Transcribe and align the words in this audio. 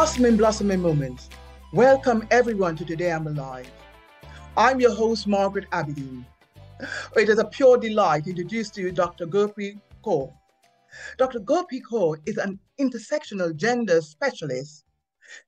Blossoming, 0.00 0.38
blossoming 0.38 0.80
moments. 0.80 1.28
Welcome 1.74 2.26
everyone 2.30 2.74
to 2.76 2.86
Today 2.86 3.12
I'm 3.12 3.26
Alive. 3.26 3.70
I'm 4.56 4.80
your 4.80 4.94
host, 4.94 5.26
Margaret 5.26 5.66
Aberdeen. 5.72 6.24
It 7.16 7.28
is 7.28 7.38
a 7.38 7.44
pure 7.44 7.76
delight 7.76 8.24
to 8.24 8.30
introduce 8.30 8.70
to 8.70 8.80
you 8.80 8.92
Dr. 8.92 9.26
Gurpreet 9.26 9.78
Kaur. 10.02 10.32
Dr. 11.18 11.40
Gurpreet 11.40 11.82
Kaur 11.82 12.16
is 12.24 12.38
an 12.38 12.58
intersectional 12.80 13.54
gender 13.54 14.00
specialist. 14.00 14.86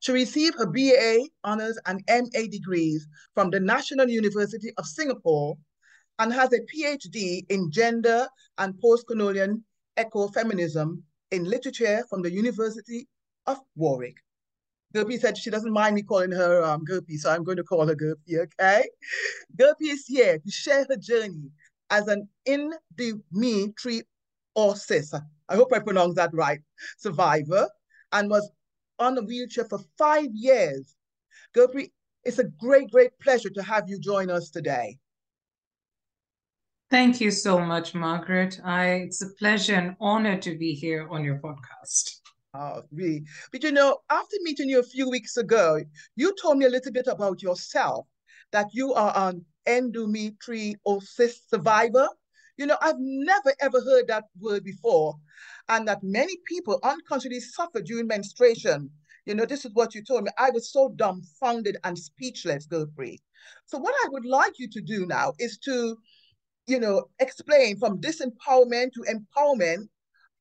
She 0.00 0.12
received 0.12 0.58
her 0.58 0.66
BA 0.66 1.28
honors 1.44 1.78
and 1.86 2.04
MA 2.10 2.42
degrees 2.50 3.08
from 3.34 3.48
the 3.48 3.58
National 3.58 4.06
University 4.06 4.70
of 4.76 4.84
Singapore 4.84 5.56
and 6.18 6.30
has 6.30 6.52
a 6.52 6.60
PhD 6.60 7.46
in 7.48 7.70
gender 7.70 8.28
and 8.58 8.78
post-colonial 8.82 9.56
ecofeminism 9.96 11.00
in 11.30 11.44
literature 11.44 12.04
from 12.10 12.20
the 12.20 12.30
University 12.30 13.08
of 13.46 13.58
Warwick. 13.76 14.18
Gurpi 14.92 15.18
said 15.18 15.38
she 15.38 15.50
doesn't 15.50 15.72
mind 15.72 15.94
me 15.94 16.02
calling 16.02 16.32
her 16.32 16.62
um, 16.62 16.84
Gurpi, 16.84 17.16
so 17.16 17.30
I'm 17.30 17.44
going 17.44 17.56
to 17.56 17.64
call 17.64 17.86
her 17.86 17.94
Gopi, 17.94 18.38
okay? 18.38 18.84
Gopi 19.58 19.88
is 19.88 20.06
here 20.06 20.38
to 20.38 20.50
share 20.50 20.86
her 20.88 20.96
journey 20.96 21.50
as 21.92 22.08
an 22.08 22.28
endometriosis, 22.48 24.04
I 25.48 25.54
hope 25.54 25.72
I 25.72 25.78
pronounced 25.78 26.16
that 26.16 26.32
right, 26.32 26.60
survivor, 26.96 27.68
and 28.12 28.30
was 28.30 28.50
on 28.98 29.18
a 29.18 29.22
wheelchair 29.22 29.66
for 29.66 29.78
five 29.98 30.30
years. 30.32 30.96
Gopi, 31.54 31.92
it's 32.24 32.38
a 32.38 32.44
great, 32.44 32.90
great 32.90 33.10
pleasure 33.20 33.50
to 33.50 33.62
have 33.62 33.88
you 33.88 33.98
join 33.98 34.30
us 34.30 34.48
today. 34.48 34.98
Thank 36.90 37.20
you 37.20 37.30
so 37.30 37.58
much, 37.58 37.94
Margaret. 37.94 38.60
I, 38.64 38.86
it's 39.06 39.22
a 39.22 39.30
pleasure 39.38 39.74
and 39.74 39.96
honor 40.00 40.38
to 40.38 40.56
be 40.56 40.74
here 40.74 41.08
on 41.10 41.24
your 41.24 41.38
podcast. 41.38 42.21
Oh, 42.54 42.82
really? 42.92 43.24
But 43.50 43.62
you 43.62 43.72
know, 43.72 43.98
after 44.10 44.36
meeting 44.42 44.68
you 44.68 44.80
a 44.80 44.82
few 44.84 45.08
weeks 45.08 45.36
ago, 45.36 45.82
you 46.16 46.34
told 46.40 46.58
me 46.58 46.66
a 46.66 46.70
little 46.70 46.92
bit 46.92 47.06
about 47.06 47.42
yourself, 47.42 48.06
that 48.52 48.68
you 48.74 48.92
are 48.94 49.12
an 49.16 49.44
endometriosis 49.66 51.48
survivor. 51.48 52.08
You 52.58 52.66
know, 52.66 52.76
I've 52.82 52.98
never 52.98 53.54
ever 53.60 53.80
heard 53.80 54.08
that 54.08 54.24
word 54.38 54.64
before, 54.64 55.18
and 55.68 55.88
that 55.88 56.02
many 56.02 56.36
people 56.46 56.78
unconsciously 56.82 57.40
suffer 57.40 57.80
during 57.80 58.06
menstruation. 58.06 58.90
You 59.24 59.34
know, 59.34 59.46
this 59.46 59.64
is 59.64 59.72
what 59.72 59.94
you 59.94 60.02
told 60.04 60.24
me. 60.24 60.30
I 60.38 60.50
was 60.50 60.70
so 60.72 60.90
dumbfounded 60.96 61.78
and 61.84 61.98
speechless, 61.98 62.66
Gurpreet. 62.66 63.20
So, 63.66 63.78
what 63.78 63.94
I 64.04 64.08
would 64.10 64.26
like 64.26 64.58
you 64.58 64.68
to 64.68 64.80
do 64.82 65.06
now 65.06 65.32
is 65.38 65.56
to, 65.64 65.96
you 66.66 66.80
know, 66.80 67.08
explain 67.18 67.78
from 67.78 68.00
disempowerment 68.00 68.92
to 68.92 69.04
empowerment 69.08 69.88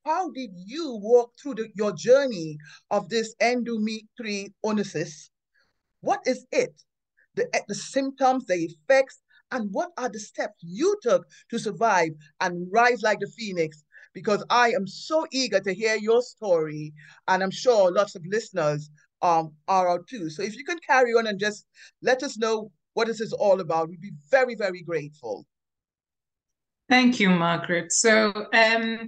how 0.06 0.32
did 0.32 0.52
you 0.54 1.00
walk 1.02 1.32
through 1.42 1.56
the, 1.56 1.70
your 1.76 1.94
journey 1.94 2.58
of 2.90 3.10
this 3.10 3.36
endometriosis? 3.42 5.30
What 6.02 6.22
is 6.26 6.46
it? 6.52 6.74
The, 7.36 7.48
the 7.68 7.76
symptoms, 7.76 8.46
the 8.46 8.56
effects, 8.56 9.22
and 9.52 9.70
what 9.72 9.90
are 9.98 10.10
the 10.10 10.20
steps 10.20 10.56
you 10.62 10.98
took 11.02 11.26
to 11.50 11.60
survive 11.60 12.12
and 12.40 12.68
rise 12.72 13.02
like 13.02 13.20
the 13.20 13.32
phoenix? 13.38 13.84
Because 14.14 14.44
I 14.50 14.72
am 14.72 14.88
so 14.88 15.26
eager 15.32 15.60
to 15.60 15.74
hear 15.74 15.96
your 15.96 16.22
story, 16.22 16.94
and 17.28 17.44
I'm 17.44 17.52
sure 17.52 17.92
lots 17.92 18.16
of 18.16 18.26
listeners 18.26 18.90
um, 19.22 19.54
are 19.68 19.90
out 19.90 20.08
too. 20.08 20.30
So 20.30 20.42
if 20.42 20.58
you 20.58 20.66
can 20.66 20.80
carry 20.86 21.12
on 21.12 21.28
and 21.28 21.40
just 21.40 21.66
let 22.02 22.24
us 22.24 22.38
know 22.38 22.72
what 22.94 23.08
this 23.08 23.22
is 23.22 23.34
all 23.34 23.62
about, 23.62 23.90
we'd 23.90 24.02
be 24.02 24.12
very, 24.30 24.56
very 24.56 24.82
grateful. 24.82 25.46
Thank 26.90 27.22
you, 27.22 27.30
Margaret. 27.30 27.94
So 27.94 28.34
um, 28.54 29.08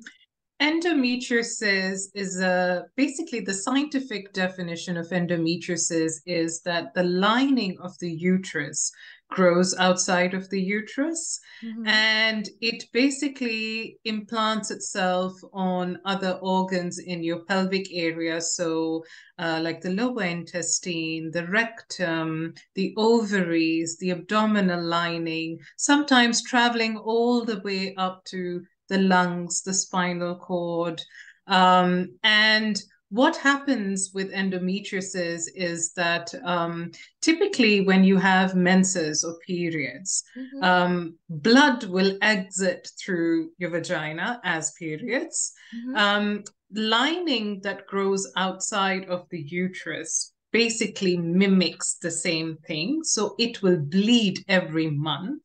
endometriosis 0.61 2.07
is 2.13 2.39
a 2.39 2.85
basically 2.95 3.39
the 3.39 3.53
scientific 3.53 4.31
definition 4.33 4.97
of 4.97 5.07
endometriosis 5.09 6.21
is 6.25 6.61
that 6.61 6.93
the 6.93 7.03
lining 7.03 7.77
of 7.81 7.97
the 7.99 8.09
uterus 8.09 8.91
grows 9.29 9.75
outside 9.79 10.35
of 10.35 10.47
the 10.51 10.61
uterus 10.61 11.39
mm-hmm. 11.63 11.87
and 11.87 12.49
it 12.61 12.85
basically 12.93 13.97
implants 14.05 14.69
itself 14.69 15.33
on 15.53 15.97
other 16.05 16.37
organs 16.43 16.99
in 16.99 17.23
your 17.23 17.39
pelvic 17.45 17.87
area 17.91 18.39
so 18.39 19.03
uh, 19.39 19.59
like 19.63 19.81
the 19.81 19.89
lower 19.89 20.23
intestine 20.23 21.31
the 21.31 21.47
rectum 21.47 22.53
the 22.75 22.93
ovaries 22.95 23.97
the 23.97 24.11
abdominal 24.11 24.83
lining 24.83 25.57
sometimes 25.77 26.43
traveling 26.43 26.95
all 26.97 27.43
the 27.43 27.59
way 27.61 27.95
up 27.95 28.23
to 28.25 28.61
the 28.93 28.99
lungs, 28.99 29.63
the 29.63 29.73
spinal 29.73 30.35
cord. 30.35 31.01
Um, 31.47 32.15
and 32.23 32.79
what 33.09 33.35
happens 33.35 34.11
with 34.13 34.31
endometriosis 34.31 35.45
is 35.55 35.93
that 35.93 36.33
um, 36.45 36.91
typically 37.21 37.81
when 37.81 38.03
you 38.03 38.17
have 38.17 38.55
menses 38.55 39.23
or 39.23 39.37
periods, 39.45 40.23
mm-hmm. 40.37 40.63
um, 40.63 41.17
blood 41.29 41.85
will 41.85 42.17
exit 42.21 42.87
through 43.03 43.49
your 43.57 43.71
vagina 43.71 44.39
as 44.43 44.71
periods. 44.77 45.53
Mm-hmm. 45.75 45.95
Um, 45.95 46.43
lining 46.71 47.61
that 47.61 47.87
grows 47.87 48.31
outside 48.35 49.05
of 49.09 49.27
the 49.31 49.41
uterus 49.41 50.33
basically 50.51 51.17
mimics 51.17 51.95
the 51.95 52.11
same 52.11 52.57
thing. 52.67 53.03
So 53.03 53.33
it 53.39 53.63
will 53.63 53.79
bleed 53.79 54.45
every 54.47 54.91
month 54.91 55.41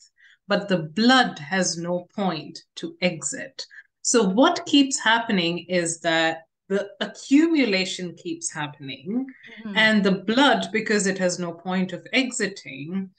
but 0.48 0.68
the 0.68 0.78
blood 0.78 1.38
has 1.38 1.76
no 1.76 2.08
point 2.16 2.58
to 2.76 2.96
exit. 3.00 3.64
So, 4.02 4.24
what 4.24 4.64
keeps 4.66 4.98
happening 4.98 5.66
is 5.68 6.00
that 6.00 6.44
the 6.68 6.88
accumulation 7.00 8.14
keeps 8.14 8.50
happening, 8.50 9.26
mm-hmm. 9.60 9.76
and 9.76 10.02
the 10.02 10.12
blood, 10.12 10.68
because 10.72 11.06
it 11.06 11.18
has 11.18 11.38
no 11.38 11.52
point 11.52 11.92
of 11.92 12.06
exiting, 12.12 13.10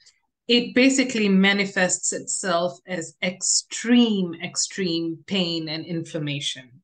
it 0.48 0.74
basically 0.74 1.28
manifests 1.28 2.12
itself 2.12 2.78
as 2.86 3.14
extreme, 3.22 4.34
extreme 4.42 5.18
pain 5.26 5.68
and 5.68 5.84
inflammation. 5.86 6.82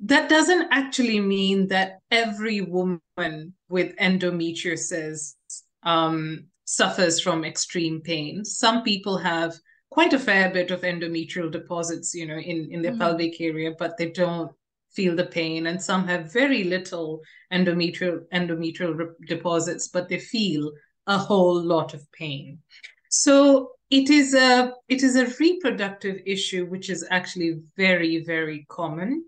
That 0.00 0.30
doesn't 0.30 0.68
actually 0.70 1.20
mean 1.20 1.68
that 1.68 1.98
every 2.10 2.62
woman 2.62 3.52
with 3.68 3.94
endometriosis 3.96 5.34
um, 5.82 6.46
suffers 6.70 7.20
from 7.20 7.44
extreme 7.44 8.00
pain. 8.00 8.44
Some 8.44 8.84
people 8.84 9.18
have 9.18 9.54
quite 9.90 10.12
a 10.12 10.18
fair 10.20 10.50
bit 10.50 10.70
of 10.70 10.82
endometrial 10.82 11.50
deposits, 11.50 12.14
you 12.14 12.26
know, 12.26 12.38
in, 12.38 12.68
in 12.70 12.80
their 12.80 12.92
mm-hmm. 12.92 13.00
pelvic 13.00 13.40
area, 13.40 13.72
but 13.76 13.96
they 13.98 14.10
don't 14.10 14.52
feel 14.92 15.16
the 15.16 15.26
pain. 15.26 15.66
And 15.66 15.82
some 15.82 16.06
have 16.06 16.32
very 16.32 16.62
little 16.62 17.22
endometrial 17.52 18.20
endometrial 18.32 18.96
re- 18.96 19.26
deposits, 19.26 19.88
but 19.88 20.08
they 20.08 20.20
feel 20.20 20.70
a 21.08 21.18
whole 21.18 21.60
lot 21.60 21.92
of 21.92 22.06
pain. 22.12 22.60
So 23.08 23.72
it 23.90 24.08
is 24.08 24.34
a 24.34 24.72
it 24.88 25.02
is 25.02 25.16
a 25.16 25.34
reproductive 25.40 26.20
issue 26.24 26.66
which 26.66 26.88
is 26.88 27.04
actually 27.10 27.60
very 27.76 28.22
very 28.22 28.64
common 28.68 29.24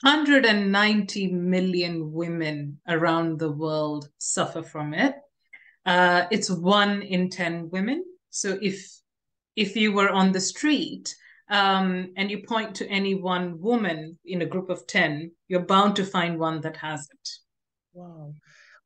190 0.00 1.32
million 1.32 2.10
women 2.12 2.80
around 2.88 3.38
the 3.38 3.52
world 3.52 4.08
suffer 4.16 4.62
from 4.62 4.94
it 4.94 5.14
uh, 5.88 6.26
it's 6.30 6.50
one 6.50 7.00
in 7.00 7.30
10 7.30 7.70
women. 7.70 8.04
So 8.28 8.58
if 8.60 9.00
if 9.56 9.74
you 9.74 9.92
were 9.92 10.10
on 10.10 10.32
the 10.32 10.40
street 10.40 11.16
um, 11.50 12.12
and 12.16 12.30
you 12.30 12.42
point 12.46 12.74
to 12.76 12.88
any 12.88 13.14
one 13.14 13.58
woman 13.58 14.18
in 14.24 14.42
a 14.42 14.46
group 14.46 14.68
of 14.68 14.86
10, 14.86 15.32
you're 15.48 15.64
bound 15.64 15.96
to 15.96 16.04
find 16.04 16.38
one 16.38 16.60
that 16.60 16.76
has 16.76 17.00
it. 17.00 17.28
Wow. 17.94 18.34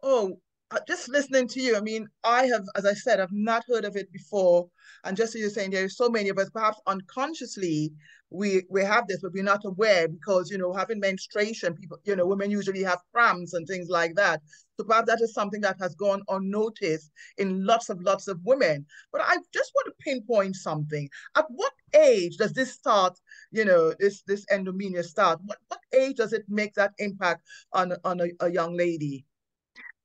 Oh, 0.01 0.39
Uh, 0.73 0.79
just 0.89 1.11
listening 1.11 1.47
to 1.47 1.61
you, 1.61 1.77
I 1.77 1.81
mean, 1.81 2.09
I 2.25 2.47
have, 2.47 2.65
as 2.77 2.87
I 2.87 2.95
said, 2.95 3.21
I've 3.21 3.31
not 3.31 3.63
heard 3.69 3.85
of 3.85 3.95
it 3.95 4.11
before. 4.11 4.71
And 5.05 5.15
just 5.15 5.35
as 5.35 5.41
you're 5.43 5.51
saying, 5.51 5.71
there 5.71 5.85
are 5.85 5.89
so 5.91 6.09
many 6.09 6.31
of 6.31 6.39
us, 6.39 6.49
perhaps 6.49 6.81
unconsciously, 6.87 7.93
we 8.31 8.63
we 8.71 8.83
have 8.83 9.07
this, 9.07 9.21
but 9.21 9.35
we're 9.35 9.43
not 9.43 9.67
aware 9.67 10.09
because 10.09 10.51
you 10.51 10.57
know 10.57 10.73
having 10.73 10.99
menstruation, 10.99 11.75
people, 11.75 11.99
you 12.05 12.17
know, 12.17 12.27
women 12.27 12.51
usually 12.51 12.83
have 12.83 13.03
cramps 13.13 13.53
and 13.53 13.67
things 13.67 13.91
like 13.91 14.15
that. 14.15 14.41
So 14.79 14.85
perhaps 14.85 15.09
that 15.09 15.21
is 15.21 15.35
something 15.35 15.61
that 15.61 15.77
has 15.79 15.95
gone 15.95 16.23
unnoticed 16.29 17.11
in 17.37 17.67
lots 17.67 17.91
of 17.91 18.01
lots 18.01 18.27
of 18.29 18.41
women. 18.43 18.87
But 19.13 19.21
I 19.23 19.37
just 19.53 19.73
want 19.75 19.89
to 19.89 20.05
pinpoint 20.05 20.57
something. 20.57 21.07
At 21.37 21.45
what 21.51 21.75
age 21.95 22.39
does 22.39 22.55
this 22.55 22.73
start? 22.73 23.19
You 23.51 23.67
know, 23.67 23.93
this 24.01 24.23
this 24.23 24.47
endomenia 24.47 25.05
start. 25.05 25.41
What 25.45 25.59
what 25.69 25.81
age 25.93 26.17
does 26.17 26.33
it 26.33 26.45
make 26.49 26.73
that 26.77 26.93
impact 26.97 27.43
on 27.75 27.93
on 28.05 28.21
a, 28.23 28.29
a 28.41 28.51
young 28.51 28.75
lady? 28.75 29.27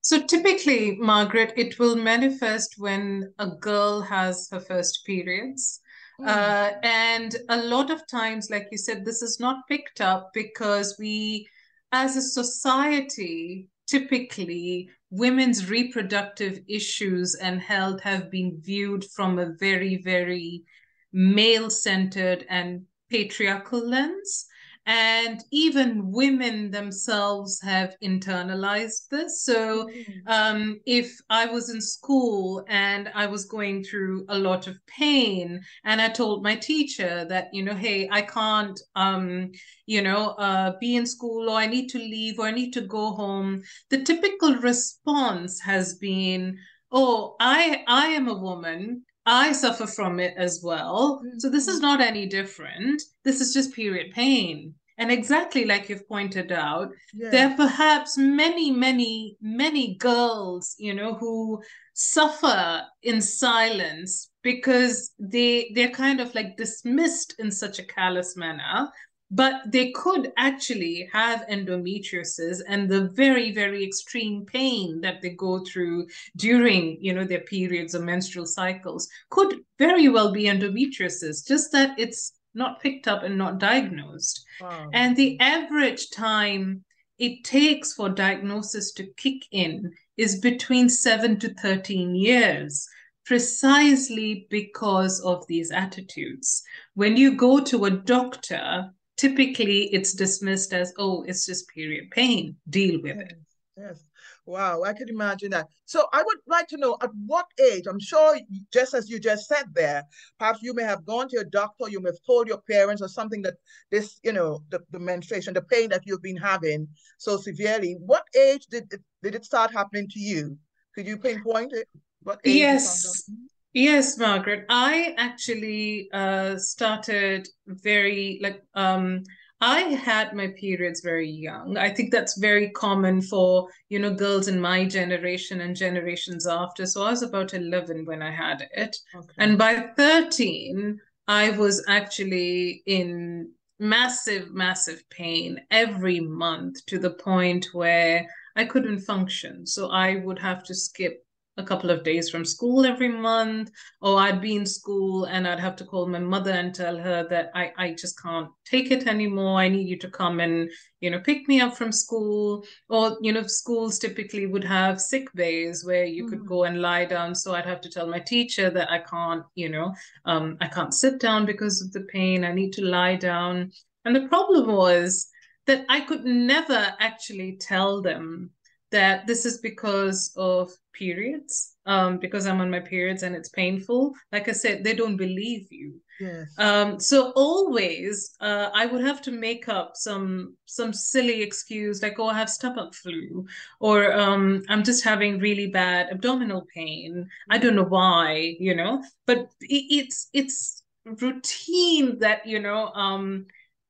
So 0.07 0.21
typically, 0.21 0.95
Margaret, 0.95 1.51
it 1.57 1.79
will 1.79 1.97
manifest 1.97 2.75
when 2.77 3.33
a 3.39 3.47
girl 3.47 3.99
has 4.03 4.47
her 4.51 4.61
first 4.61 5.05
periods. 5.05 5.81
Mm. 6.21 6.27
Uh, 6.29 6.77
and 6.81 7.35
a 7.49 7.57
lot 7.57 7.91
of 7.91 8.07
times, 8.07 8.49
like 8.49 8.69
you 8.71 8.77
said, 8.77 9.03
this 9.03 9.21
is 9.21 9.41
not 9.41 9.67
picked 9.67 9.99
up 9.99 10.29
because 10.33 10.95
we, 10.97 11.45
as 11.91 12.15
a 12.15 12.21
society, 12.21 13.67
typically 13.85 14.89
women's 15.09 15.69
reproductive 15.69 16.61
issues 16.69 17.35
and 17.35 17.59
health 17.59 17.99
have 17.99 18.31
been 18.31 18.61
viewed 18.61 19.03
from 19.13 19.37
a 19.37 19.55
very, 19.59 19.97
very 19.97 20.63
male 21.11 21.69
centered 21.69 22.45
and 22.49 22.83
patriarchal 23.09 23.85
lens. 23.85 24.45
And 24.87 25.43
even 25.51 26.11
women 26.13 26.71
themselves 26.71 27.59
have 27.61 27.93
internalized 28.01 29.09
this 29.11 29.43
so 29.43 29.85
mm-hmm. 29.85 30.27
um, 30.27 30.79
if 30.85 31.19
i 31.29 31.45
was 31.45 31.69
in 31.69 31.81
school 31.81 32.63
and 32.69 33.11
i 33.13 33.25
was 33.25 33.45
going 33.45 33.83
through 33.83 34.25
a 34.29 34.39
lot 34.39 34.65
of 34.65 34.77
pain 34.87 35.61
and 35.83 36.01
i 36.01 36.07
told 36.07 36.41
my 36.41 36.55
teacher 36.55 37.25
that 37.27 37.49
you 37.53 37.61
know 37.61 37.75
hey 37.75 38.07
i 38.11 38.21
can't 38.21 38.79
um, 38.95 39.51
you 39.85 40.01
know 40.01 40.29
uh, 40.39 40.71
be 40.79 40.95
in 40.95 41.05
school 41.05 41.49
or 41.49 41.57
i 41.57 41.67
need 41.67 41.87
to 41.87 41.99
leave 41.99 42.39
or 42.39 42.47
i 42.47 42.51
need 42.51 42.71
to 42.71 42.81
go 42.81 43.11
home 43.11 43.61
the 43.89 44.01
typical 44.03 44.55
response 44.55 45.59
has 45.59 45.95
been 45.95 46.57
oh 46.93 47.35
i 47.41 47.83
i 47.87 48.07
am 48.07 48.29
a 48.29 48.33
woman 48.33 49.03
I 49.27 49.51
suffer 49.51 49.85
from 49.85 50.19
it 50.19 50.33
as 50.37 50.61
well. 50.63 51.21
Mm-hmm. 51.23 51.39
So 51.39 51.49
this 51.49 51.67
is 51.67 51.75
mm-hmm. 51.75 51.85
not 51.85 52.01
any 52.01 52.25
different. 52.25 53.01
This 53.23 53.41
is 53.41 53.53
just 53.53 53.73
period 53.73 54.13
pain. 54.13 54.73
And 54.99 55.11
exactly 55.11 55.65
like 55.65 55.89
you've 55.89 56.07
pointed 56.07 56.51
out, 56.51 56.89
yeah. 57.13 57.29
there 57.29 57.49
are 57.49 57.55
perhaps 57.55 58.17
many, 58.17 58.71
many, 58.71 59.37
many 59.41 59.95
girls, 59.97 60.75
you 60.79 60.95
know, 60.95 61.13
who 61.13 61.61
suffer 61.93 62.83
in 63.03 63.21
silence 63.21 64.31
because 64.41 65.11
they 65.19 65.71
they're 65.75 65.89
kind 65.89 66.19
of 66.19 66.33
like 66.33 66.57
dismissed 66.57 67.35
in 67.37 67.51
such 67.51 67.79
a 67.79 67.85
callous 67.85 68.35
manner 68.35 68.89
but 69.29 69.61
they 69.67 69.91
could 69.91 70.31
actually 70.37 71.09
have 71.11 71.45
endometriosis 71.49 72.61
and 72.67 72.87
the 72.87 73.09
very 73.09 73.51
very 73.51 73.83
extreme 73.83 74.45
pain 74.45 75.01
that 75.01 75.21
they 75.21 75.29
go 75.29 75.63
through 75.65 76.07
during 76.37 76.97
you 77.01 77.13
know 77.13 77.25
their 77.25 77.41
periods 77.41 77.93
or 77.93 78.01
menstrual 78.01 78.45
cycles 78.45 79.07
could 79.29 79.59
very 79.77 80.07
well 80.07 80.31
be 80.31 80.45
endometriosis 80.45 81.45
just 81.45 81.71
that 81.71 81.97
it's 81.99 82.33
not 82.53 82.81
picked 82.81 83.07
up 83.07 83.23
and 83.23 83.37
not 83.37 83.59
diagnosed 83.59 84.45
wow. 84.61 84.89
and 84.93 85.15
the 85.15 85.37
average 85.39 86.09
time 86.09 86.83
it 87.19 87.43
takes 87.43 87.93
for 87.93 88.09
diagnosis 88.09 88.93
to 88.93 89.11
kick 89.17 89.43
in 89.51 89.91
is 90.17 90.39
between 90.39 90.87
7 90.87 91.37
to 91.39 91.53
13 91.55 92.15
years 92.15 92.87
precisely 93.25 94.47
because 94.49 95.19
of 95.19 95.45
these 95.47 95.69
attitudes 95.69 96.63
when 96.93 97.17
you 97.17 97.35
go 97.35 97.59
to 97.59 97.85
a 97.85 97.91
doctor 97.91 98.89
typically 99.17 99.93
it's 99.93 100.13
dismissed 100.13 100.73
as, 100.73 100.93
oh, 100.97 101.23
it's 101.23 101.45
just 101.45 101.67
period 101.69 102.09
pain, 102.11 102.55
deal 102.69 103.01
with 103.01 103.17
yes, 103.17 103.25
it. 103.25 103.37
Yes. 103.77 104.03
Wow, 104.45 104.83
I 104.83 104.93
can 104.93 105.09
imagine 105.09 105.51
that. 105.51 105.67
So 105.85 106.07
I 106.13 106.23
would 106.23 106.37
like 106.47 106.67
to 106.69 106.77
know 106.77 106.97
at 107.01 107.09
what 107.25 107.47
age, 107.59 107.83
I'm 107.85 107.99
sure 107.99 108.39
just 108.71 108.93
as 108.93 109.09
you 109.09 109.19
just 109.19 109.47
said 109.47 109.65
there, 109.73 110.03
perhaps 110.39 110.59
you 110.61 110.73
may 110.73 110.83
have 110.83 111.05
gone 111.05 111.27
to 111.29 111.39
a 111.39 111.43
doctor, 111.43 111.89
you 111.89 111.99
may 111.99 112.09
have 112.09 112.25
told 112.25 112.47
your 112.47 112.61
parents 112.61 113.01
or 113.01 113.09
something 113.09 113.41
that 113.41 113.55
this, 113.91 114.19
you 114.23 114.31
know, 114.31 114.61
the, 114.69 114.79
the 114.91 114.99
menstruation, 114.99 115.53
the 115.53 115.61
pain 115.63 115.89
that 115.89 116.03
you've 116.05 116.21
been 116.21 116.37
having 116.37 116.87
so 117.17 117.35
severely. 117.35 117.97
What 117.99 118.23
age 118.39 118.67
did 118.67 118.91
it, 118.93 119.01
did 119.21 119.35
it 119.35 119.43
start 119.43 119.73
happening 119.73 120.07
to 120.09 120.19
you? 120.19 120.57
Could 120.95 121.07
you 121.07 121.17
pinpoint 121.17 121.73
it? 121.73 121.89
What 122.23 122.39
age 122.45 122.55
yes. 122.55 123.29
Yes, 123.73 124.17
Margaret. 124.17 124.65
I 124.69 125.13
actually 125.17 126.09
uh, 126.11 126.57
started 126.57 127.47
very 127.67 128.39
like 128.41 128.63
um, 128.73 129.23
I 129.59 129.79
had 129.79 130.33
my 130.33 130.47
periods 130.59 131.01
very 131.01 131.29
young. 131.29 131.77
I 131.77 131.93
think 131.93 132.11
that's 132.11 132.39
very 132.39 132.69
common 132.71 133.21
for 133.21 133.67
you 133.89 133.99
know 133.99 134.13
girls 134.13 134.47
in 134.47 134.59
my 134.59 134.85
generation 134.85 135.61
and 135.61 135.75
generations 135.75 136.47
after. 136.47 136.85
So 136.85 137.03
I 137.03 137.11
was 137.11 137.23
about 137.23 137.53
eleven 137.53 138.05
when 138.05 138.21
I 138.21 138.31
had 138.31 138.67
it, 138.73 138.95
okay. 139.15 139.33
and 139.37 139.57
by 139.57 139.89
thirteen, 139.97 140.99
I 141.27 141.51
was 141.51 141.83
actually 141.87 142.83
in 142.85 143.51
massive, 143.79 144.51
massive 144.51 145.03
pain 145.09 145.59
every 145.71 146.19
month 146.19 146.83
to 146.87 146.97
the 146.97 147.11
point 147.11 147.67
where 147.73 148.25
I 148.55 148.65
couldn't 148.65 149.01
function. 149.01 149.67
So 149.67 149.89
I 149.89 150.15
would 150.15 150.39
have 150.39 150.63
to 150.63 150.73
skip 150.73 151.23
a 151.57 151.63
couple 151.63 151.89
of 151.89 152.03
days 152.03 152.29
from 152.29 152.45
school 152.45 152.85
every 152.85 153.09
month. 153.09 153.71
Or 154.01 154.19
i'd 154.19 154.41
be 154.41 154.55
in 154.55 154.65
school 154.65 155.25
and 155.25 155.47
i'd 155.47 155.59
have 155.59 155.75
to 155.77 155.85
call 155.85 156.07
my 156.07 156.19
mother 156.19 156.51
and 156.51 156.73
tell 156.73 156.97
her 156.97 157.27
that 157.29 157.51
i, 157.55 157.71
I 157.77 157.93
just 157.93 158.21
can't 158.21 158.49
take 158.65 158.91
it 158.91 159.07
anymore. 159.07 159.59
I 159.59 159.69
need 159.69 159.87
you 159.87 159.97
to 159.99 160.09
come 160.09 160.39
and 160.39 160.69
you 160.99 161.09
know 161.09 161.19
pick 161.19 161.47
me 161.47 161.61
up 161.61 161.75
from 161.77 161.91
school. 161.91 162.65
Or 162.89 163.17
you 163.21 163.33
know 163.33 163.43
schools 163.43 163.99
typically 163.99 164.45
would 164.45 164.63
have 164.63 165.01
sick 165.01 165.27
bays 165.33 165.85
where 165.85 166.05
you 166.05 166.23
mm-hmm. 166.23 166.31
could 166.31 166.47
go 166.47 166.63
and 166.65 166.81
lie 166.81 167.05
down. 167.05 167.35
So 167.35 167.55
i'd 167.55 167.65
have 167.65 167.81
to 167.81 167.89
tell 167.89 168.07
my 168.07 168.19
teacher 168.19 168.69
that 168.69 168.91
i 168.91 168.99
can't 168.99 169.43
you 169.55 169.69
know 169.69 169.93
um, 170.25 170.57
i 170.61 170.67
can't 170.67 170.93
sit 170.93 171.19
down 171.19 171.45
because 171.45 171.81
of 171.81 171.91
the 171.91 172.01
pain. 172.01 172.43
I 172.43 172.53
need 172.53 172.73
to 172.73 172.85
lie 172.85 173.15
down. 173.15 173.71
And 174.05 174.15
the 174.15 174.27
problem 174.27 174.71
was 174.73 175.27
that 175.65 175.85
i 175.89 175.99
could 175.99 176.23
never 176.25 176.93
actually 176.99 177.57
tell 177.59 178.01
them 178.01 178.51
that 178.91 179.27
this 179.27 179.45
is 179.45 179.59
because 179.59 180.31
of 180.37 180.71
periods 180.93 181.75
um 181.85 182.17
because 182.17 182.47
i'm 182.47 182.61
on 182.61 182.71
my 182.71 182.79
periods 182.79 183.23
and 183.23 183.35
it's 183.35 183.49
painful. 183.49 184.13
Like 184.31 184.49
i 184.49 184.51
said 184.51 184.83
they 184.83 184.93
don't 184.95 185.17
believe 185.17 185.67
you. 185.71 186.01
Yes. 186.19 186.55
Um 186.57 186.99
so 186.99 187.31
always 187.35 188.35
uh 188.41 188.69
i 188.73 188.85
would 188.85 189.03
have 189.05 189.21
to 189.23 189.31
make 189.31 189.69
up 189.69 189.91
some 189.95 190.55
some 190.65 190.91
silly 190.93 191.43
excuse 191.43 192.01
like 192.01 192.17
oh 192.19 192.27
i 192.27 192.33
have 192.33 192.49
stomach 192.49 192.95
flu 192.95 193.45
or 193.79 194.11
um 194.13 194.63
i'm 194.69 194.83
just 194.83 195.03
having 195.03 195.39
really 195.39 195.67
bad 195.67 196.07
abdominal 196.11 196.65
pain. 196.73 197.27
I 197.49 197.57
don't 197.59 197.75
know 197.75 197.83
why 197.83 198.55
you 198.59 198.75
know 198.75 199.03
but 199.27 199.49
it, 199.61 199.83
it's 199.99 200.29
it's 200.33 200.83
routine 201.21 202.19
that 202.19 202.45
you 202.45 202.59
know 202.59 202.87
um 202.87 203.45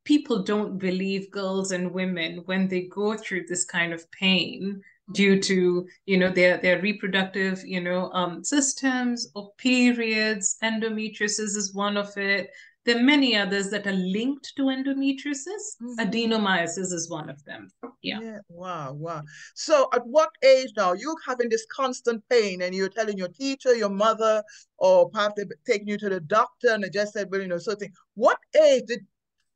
people 0.07 0.41
don't 0.41 0.77
believe 0.77 1.29
girls 1.31 1.71
and 1.71 1.91
women 1.91 2.41
when 2.45 2.69
they 2.69 2.83
go 2.83 3.17
through 3.17 3.43
this 3.45 3.65
kind 3.65 3.91
of 3.91 4.09
pain 4.11 4.81
due 5.11 5.39
to 5.41 5.85
you 6.05 6.17
know 6.17 6.31
their 6.31 6.57
their 6.57 6.81
reproductive 6.81 7.61
you 7.65 7.81
know 7.81 8.09
um, 8.13 8.41
systems 8.43 9.27
or 9.35 9.51
periods. 9.57 10.55
Endometriosis 10.63 11.57
is 11.61 11.73
one 11.73 11.97
of 11.97 12.17
it. 12.17 12.49
There 12.85 12.97
are 12.97 13.03
many 13.03 13.35
others 13.35 13.69
that 13.71 13.85
are 13.85 14.01
linked 14.17 14.53
to 14.55 14.63
endometriosis. 14.75 15.63
Mm-hmm. 15.81 15.99
adenomyosis 15.99 16.93
is 16.99 17.09
one 17.09 17.29
of 17.29 17.43
them. 17.43 17.67
Yeah. 18.01 18.21
yeah 18.21 18.39
wow 18.47 18.93
wow. 18.93 19.23
So 19.55 19.89
at 19.93 20.07
what 20.07 20.29
age 20.41 20.71
now 20.77 20.93
you're 20.93 21.21
having 21.27 21.49
this 21.49 21.65
constant 21.69 22.23
pain 22.29 22.61
and 22.61 22.73
you're 22.73 22.95
telling 22.97 23.17
your 23.17 23.33
teacher 23.43 23.75
your 23.75 23.89
mother 24.05 24.41
or 24.77 25.09
perhaps 25.09 25.33
they're 25.35 25.59
taking 25.65 25.89
you 25.89 25.97
to 25.97 26.07
the 26.07 26.21
doctor 26.21 26.69
and 26.69 26.81
they 26.81 26.89
just 26.89 27.11
said 27.11 27.27
well 27.29 27.41
you 27.41 27.49
know 27.49 27.57
something 27.57 27.91
what 28.15 28.39
age 28.55 28.83
did 28.87 29.01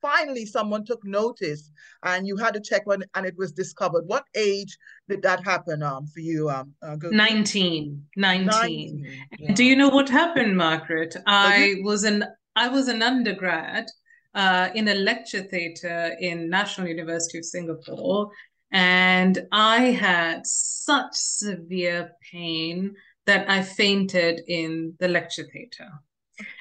finally 0.02 0.46
someone 0.46 0.84
took 0.86 1.04
notice 1.06 1.72
and 2.04 2.28
you 2.28 2.36
had 2.38 2.54
to 2.54 2.60
check 2.60 2.86
when 2.86 3.04
and 3.16 3.26
it 3.26 3.38
was 3.38 3.52
discovered. 3.52 4.04
What 4.08 4.26
age 4.36 4.78
did 5.08 5.22
that 5.24 5.44
happen 5.44 5.84
um 5.84 6.08
for 6.08 6.20
you 6.20 6.50
um 6.50 6.74
uh, 6.82 6.96
19 7.02 8.06
19, 8.16 8.46
19. 8.46 9.18
Yeah. 9.40 9.54
do 9.54 9.64
you 9.64 9.76
know 9.76 9.90
what 9.90 10.10
happened 10.10 10.58
margaret? 10.58 11.16
I 11.26 11.76
was 11.84 12.04
an 12.04 12.26
i 12.56 12.68
was 12.68 12.88
an 12.88 13.02
undergrad 13.02 13.88
uh, 14.34 14.70
in 14.76 14.88
a 14.88 14.94
lecture 14.94 15.42
theatre 15.42 16.16
in 16.20 16.50
national 16.50 16.88
university 16.88 17.38
of 17.38 17.46
singapore 17.46 18.30
and 18.72 19.46
i 19.52 19.78
had 19.86 20.46
such 20.46 21.14
severe 21.14 22.12
pain 22.32 22.94
that 23.26 23.50
i 23.50 23.62
fainted 23.62 24.42
in 24.48 24.94
the 25.00 25.08
lecture 25.08 25.44
theatre 25.52 25.90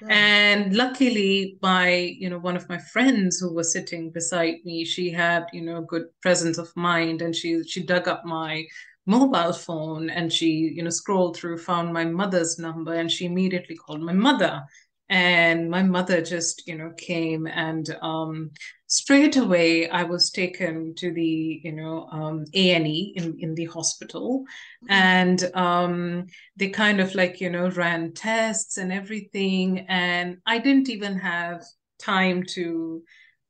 and 0.09 0.75
luckily, 0.75 1.59
my, 1.63 1.91
you 2.19 2.29
know, 2.31 2.39
one 2.39 2.57
of 2.57 2.69
my 2.69 2.79
friends 2.79 3.39
who 3.39 3.53
was 3.55 3.73
sitting 3.73 4.11
beside 4.11 4.57
me, 4.65 4.85
she 4.85 5.11
had, 5.11 5.47
you 5.53 5.63
know, 5.63 5.83
good 5.83 6.05
presence 6.23 6.59
of 6.59 6.75
mind 6.77 7.23
and 7.23 7.35
she 7.35 7.63
she 7.65 7.83
dug 7.83 8.09
up 8.09 8.25
my 8.25 8.65
mobile 9.07 9.53
phone 9.53 10.11
and 10.11 10.33
she, 10.33 10.73
you 10.75 10.83
know, 10.83 10.91
scrolled 10.91 11.37
through, 11.37 11.59
found 11.59 11.93
my 11.93 12.05
mother's 12.05 12.59
number, 12.59 12.95
and 12.95 13.11
she 13.11 13.27
immediately 13.27 13.77
called 13.77 14.01
my 14.03 14.13
mother 14.13 14.63
and 15.11 15.69
my 15.69 15.83
mother 15.83 16.23
just 16.23 16.67
you 16.69 16.79
know 16.79 16.93
came 16.97 17.47
and 17.49 17.97
um, 18.00 18.50
straight 18.87 19.37
away 19.37 19.90
i 19.90 20.02
was 20.02 20.31
taken 20.31 20.95
to 20.95 21.12
the 21.12 21.61
you 21.62 21.73
know 21.73 22.09
um, 22.12 22.45
a&e 22.55 23.12
in, 23.17 23.37
in 23.40 23.55
the 23.55 23.67
hospital 23.67 24.45
mm-hmm. 24.85 24.93
and 24.93 25.50
um, 25.55 26.26
they 26.57 26.69
kind 26.69 27.00
of 27.00 27.14
like 27.14 27.40
you 27.40 27.50
know 27.50 27.69
ran 27.71 28.12
tests 28.12 28.79
and 28.79 28.93
everything 28.93 29.81
and 29.88 30.38
i 30.47 30.59
didn't 30.59 30.88
even 30.88 31.19
have 31.19 31.62
time 31.99 32.43
to 32.43 33.02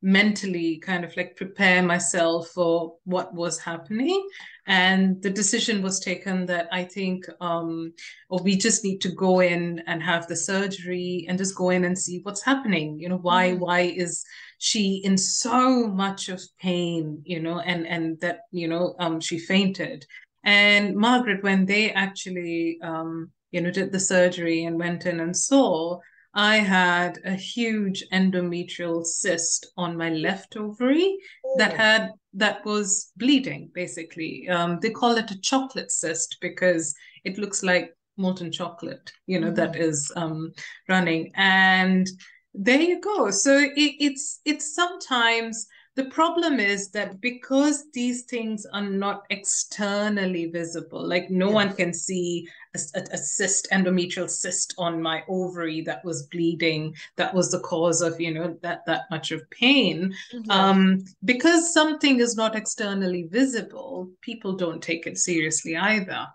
mentally 0.03 0.79
kind 0.79 1.05
of 1.05 1.15
like 1.17 1.37
prepare 1.37 1.83
myself 1.83 2.49
for 2.49 2.95
what 3.05 3.35
was 3.35 3.59
happening. 3.59 4.27
And 4.67 5.21
the 5.23 5.31
decision 5.31 5.83
was 5.83 6.01
taken 6.01 6.47
that 6.47 6.69
i 6.71 6.85
think 6.85 7.25
um 7.41 7.93
or 8.29 8.43
we 8.43 8.57
just 8.57 8.85
need 8.85 9.01
to 9.01 9.11
go 9.11 9.41
in 9.41 9.83
and 9.87 10.03
have 10.03 10.27
the 10.27 10.37
surgery 10.37 11.27
and 11.29 11.39
just 11.39 11.57
go 11.57 11.71
in 11.71 11.85
and 11.85 11.99
see 11.99 12.21
what's 12.23 12.43
happening. 12.43 12.99
You 12.99 13.09
know 13.09 13.19
why 13.19 13.51
mm. 13.51 13.59
why 13.59 13.81
is 13.81 14.25
she 14.59 15.01
in 15.05 15.17
so 15.19 15.87
much 15.89 16.29
of 16.29 16.41
pain 16.61 17.23
you 17.25 17.41
know 17.41 17.59
and 17.61 17.87
and 17.87 18.21
that 18.21 18.41
you 18.53 18.69
know 18.69 18.95
um 18.99 19.21
she 19.21 19.39
fainted. 19.39 20.07
And 20.45 20.97
margaret 20.97 21.43
when 21.43 21.67
they 21.67 21.91
actually 21.93 22.79
um 22.83 23.31
you 23.51 23.61
know 23.61 23.71
did 23.71 23.93
the 23.93 24.01
surgery 24.01 24.65
and 24.65 24.79
went 24.79 25.05
in 25.07 25.21
and 25.21 25.37
saw 25.37 25.99
I 26.35 26.57
had 26.57 27.19
a 27.25 27.35
huge 27.35 28.05
endometrial 28.13 29.05
cyst 29.05 29.73
on 29.77 29.97
my 29.97 30.11
left 30.11 30.57
ovary 30.57 31.19
oh. 31.45 31.55
that 31.59 31.73
had 31.73 32.11
that 32.35 32.65
was 32.65 33.11
bleeding 33.17 33.71
basically. 33.75 34.49
Um, 34.49 34.79
they 34.81 34.91
call 34.91 35.17
it 35.17 35.31
a 35.31 35.41
chocolate 35.41 35.91
cyst 35.91 36.37
because 36.41 36.95
it 37.25 37.39
looks 37.39 37.63
like 37.63 37.95
molten 38.17 38.53
chocolate, 38.53 39.13
you 39.27 39.41
know, 39.41 39.49
mm-hmm. 39.49 39.57
that 39.57 39.77
is 39.77 40.13
um, 40.15 40.53
running. 40.89 41.33
And 41.35 42.07
there 42.55 42.81
you 42.81 43.01
go. 43.01 43.31
So 43.31 43.59
it, 43.59 43.95
it's 43.99 44.41
it's 44.45 44.75
sometimes 44.75 45.67
the 46.01 46.09
problem 46.09 46.59
is 46.61 46.91
that 46.93 47.21
because 47.21 47.85
these 47.93 48.23
things 48.23 48.67
are 48.73 48.89
not 48.89 49.25
externally 49.29 50.47
visible, 50.47 51.07
like 51.07 51.29
no 51.29 51.49
yes. 51.49 51.55
one 51.55 51.77
can 51.77 51.93
see 51.93 52.49
a, 52.75 52.79
a, 53.13 53.19
cyst, 53.19 53.69
endometrial 53.71 54.31
cyst 54.31 54.73
on 54.79 55.03
my 55.03 55.23
ovary 55.29 55.83
that 55.83 56.03
was 56.03 56.27
bleeding, 56.29 56.95
that 57.17 57.35
was 57.35 57.51
the 57.51 57.61
cause 57.61 58.01
of, 58.01 58.19
you 58.19 58.33
know, 58.33 58.57
that, 58.63 58.81
that 58.87 59.03
much 59.11 59.31
of 59.31 59.43
pain. 59.51 60.15
Mm-hmm. 60.33 60.51
Um, 60.51 61.05
because 61.23 61.75
something 61.75 62.19
is 62.21 62.35
not 62.35 62.57
externally 62.57 63.25
visible, 63.31 64.11
people 64.23 64.55
don't 64.57 64.83
take 64.83 65.07
it 65.07 65.19
seriously 65.19 65.77
either. 65.77 66.27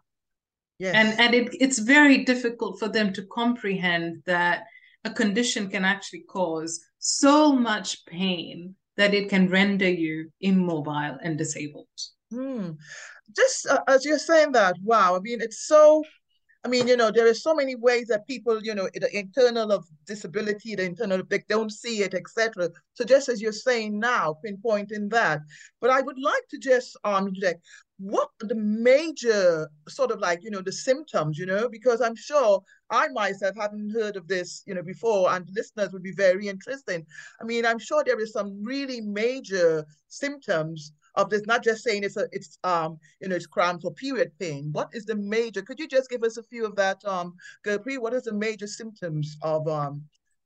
Yes. 0.77 0.93
And, 0.93 1.19
and 1.19 1.33
it, 1.33 1.55
it's 1.59 1.79
very 1.79 2.23
difficult 2.23 2.77
for 2.77 2.87
them 2.87 3.13
to 3.13 3.23
comprehend 3.23 4.21
that 4.27 4.65
a 5.05 5.09
condition 5.09 5.69
can 5.71 5.85
actually 5.85 6.25
cause 6.29 6.85
so 6.99 7.51
much 7.51 8.05
pain 8.05 8.75
that 8.97 9.13
it 9.13 9.29
can 9.29 9.49
render 9.49 9.89
you 9.89 10.29
immobile 10.41 11.17
and 11.21 11.37
disabled. 11.37 11.87
Hmm. 12.31 12.71
Just 13.35 13.67
uh, 13.67 13.81
as 13.87 14.05
you're 14.05 14.19
saying 14.19 14.51
that, 14.53 14.75
wow, 14.83 15.15
I 15.15 15.19
mean, 15.19 15.41
it's 15.41 15.67
so, 15.67 16.03
I 16.63 16.67
mean, 16.67 16.87
you 16.87 16.97
know, 16.97 17.11
there 17.11 17.27
are 17.27 17.33
so 17.33 17.53
many 17.53 17.75
ways 17.75 18.07
that 18.07 18.27
people, 18.27 18.61
you 18.63 18.73
know, 18.73 18.89
the 18.93 19.15
internal 19.17 19.71
of 19.71 19.85
disability, 20.07 20.75
the 20.75 20.83
internal, 20.83 21.21
they 21.29 21.43
don't 21.49 21.71
see 21.71 22.01
it, 22.01 22.13
etc. 22.13 22.69
So 22.93 23.03
just 23.03 23.29
as 23.29 23.41
you're 23.41 23.51
saying 23.51 23.99
now, 23.99 24.37
pinpointing 24.45 25.09
that, 25.11 25.41
but 25.81 25.89
I 25.89 26.01
would 26.01 26.19
like 26.19 26.47
to 26.49 26.57
just, 26.57 26.97
um, 27.03 27.31
what 27.97 28.29
are 28.43 28.47
the 28.47 28.55
major 28.55 29.69
sort 29.87 30.11
of 30.11 30.19
like, 30.19 30.43
you 30.43 30.51
know, 30.51 30.61
the 30.61 30.71
symptoms, 30.71 31.37
you 31.37 31.45
know, 31.45 31.69
because 31.69 32.01
I'm 32.01 32.15
sure 32.15 32.61
I 32.89 33.07
myself 33.09 33.55
haven't 33.57 33.91
heard 33.91 34.15
of 34.17 34.27
this, 34.27 34.63
you 34.65 34.73
know, 34.75 34.83
before, 34.83 35.31
and 35.31 35.49
listeners 35.53 35.91
would 35.93 36.03
be 36.03 36.11
very 36.11 36.47
interesting 36.47 37.05
I 37.41 37.43
mean, 37.45 37.65
I'm 37.65 37.79
sure 37.79 38.03
there 38.03 38.19
is 38.19 38.33
some 38.33 38.63
really 38.63 39.01
major 39.01 39.85
symptoms 40.07 40.91
of 41.15 41.29
this, 41.29 41.43
not 41.45 41.63
just 41.63 41.83
saying 41.83 42.03
it's 42.03 42.17
a, 42.17 42.27
it's 42.31 42.57
um, 42.63 42.97
you 43.21 43.29
know, 43.29 43.35
it's 43.35 43.47
cramps 43.47 43.85
or 43.85 43.93
period 43.93 44.31
pain. 44.39 44.69
What 44.73 44.89
is 44.93 45.05
the 45.05 45.15
major? 45.15 45.61
Could 45.61 45.79
you 45.79 45.87
just 45.87 46.09
give 46.09 46.23
us 46.23 46.37
a 46.37 46.43
few 46.43 46.65
of 46.65 46.75
that, 46.75 47.03
um, 47.05 47.35
Gurpreet? 47.65 47.99
What 48.01 48.13
is 48.13 48.23
the 48.23 48.33
major 48.33 48.67
symptoms 48.67 49.37
of 49.41 49.67
um, 49.67 50.03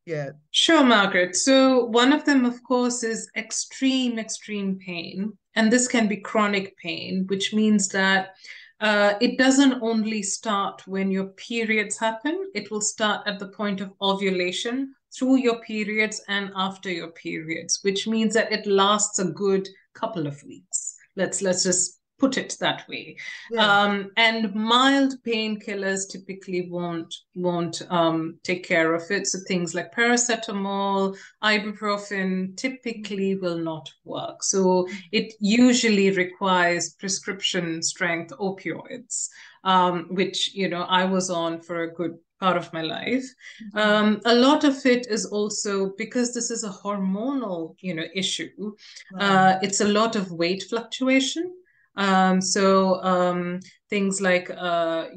yeah? 0.09 0.29
Sure, 0.51 0.83
Margaret. 0.83 1.35
So 1.35 1.85
one 1.85 2.11
of 2.11 2.25
them, 2.25 2.43
of 2.43 2.61
course, 2.63 3.03
is 3.03 3.29
extreme, 3.35 4.17
extreme 4.17 4.79
pain, 4.83 5.37
and 5.55 5.71
this 5.71 5.87
can 5.87 6.07
be 6.07 6.17
chronic 6.17 6.75
pain, 6.77 7.25
which 7.27 7.53
means 7.53 7.89
that 7.89 8.33
uh, 8.81 9.13
it 9.21 9.37
doesn't 9.37 9.81
only 9.81 10.23
start 10.23 10.87
when 10.87 11.11
your 11.11 11.27
periods 11.27 11.97
happen, 11.97 12.49
it 12.55 12.71
will 12.71 12.81
start 12.81 13.27
at 13.27 13.37
the 13.37 13.49
point 13.49 13.81
of 13.81 13.93
ovulation, 14.01 14.95
through 15.17 15.37
your 15.37 15.59
periods, 15.61 16.21
and 16.27 16.51
after 16.55 16.89
your 16.89 17.11
periods, 17.11 17.79
which 17.83 18.07
means 18.07 18.33
that 18.33 18.51
it 18.51 18.65
lasts 18.65 19.19
a 19.19 19.25
good 19.25 19.67
couple 19.93 20.25
of 20.25 20.41
weeks. 20.43 20.95
Let's 21.15 21.41
let's 21.41 21.63
just 21.63 21.98
put 22.19 22.37
it 22.37 22.55
that 22.59 22.87
way. 22.87 23.17
Yeah. 23.51 23.65
Um, 23.65 24.11
and 24.17 24.53
mild 24.53 25.15
painkillers 25.25 26.09
typically 26.09 26.69
won't 26.69 27.13
won't 27.35 27.81
um, 27.89 28.37
take 28.43 28.63
care 28.63 28.93
of 28.93 29.09
it. 29.09 29.27
So 29.27 29.39
things 29.47 29.73
like 29.73 29.93
paracetamol, 29.93 31.17
ibuprofen 31.43 32.57
typically 32.57 33.35
will 33.35 33.57
not 33.57 33.89
work. 34.03 34.43
So 34.43 34.87
it 35.11 35.33
usually 35.39 36.11
requires 36.11 36.93
prescription 36.93 37.81
strength 37.81 38.33
opioids, 38.39 39.29
um, 39.63 40.07
which 40.11 40.53
you 40.53 40.69
know 40.69 40.83
I 40.83 41.05
was 41.05 41.29
on 41.29 41.61
for 41.61 41.83
a 41.83 41.93
good 41.93 42.17
part 42.39 42.57
of 42.57 42.71
my 42.73 42.81
life. 42.81 43.25
Mm-hmm. 43.75 43.77
Um, 43.77 44.21
a 44.25 44.33
lot 44.33 44.63
of 44.63 44.85
it 44.85 45.07
is 45.09 45.25
also 45.25 45.91
because 45.97 46.33
this 46.33 46.49
is 46.49 46.63
a 46.63 46.69
hormonal, 46.69 47.75
you 47.79 47.93
know, 47.93 48.05
issue. 48.15 48.75
Uh, 49.19 49.59
it's 49.61 49.81
a 49.81 49.87
lot 49.87 50.15
of 50.15 50.31
weight 50.31 50.63
fluctuation. 50.69 51.53
Um, 51.95 52.41
so 52.41 53.01
um, 53.03 53.59
things 53.89 54.21
like 54.21 54.49
uh, 54.49 55.07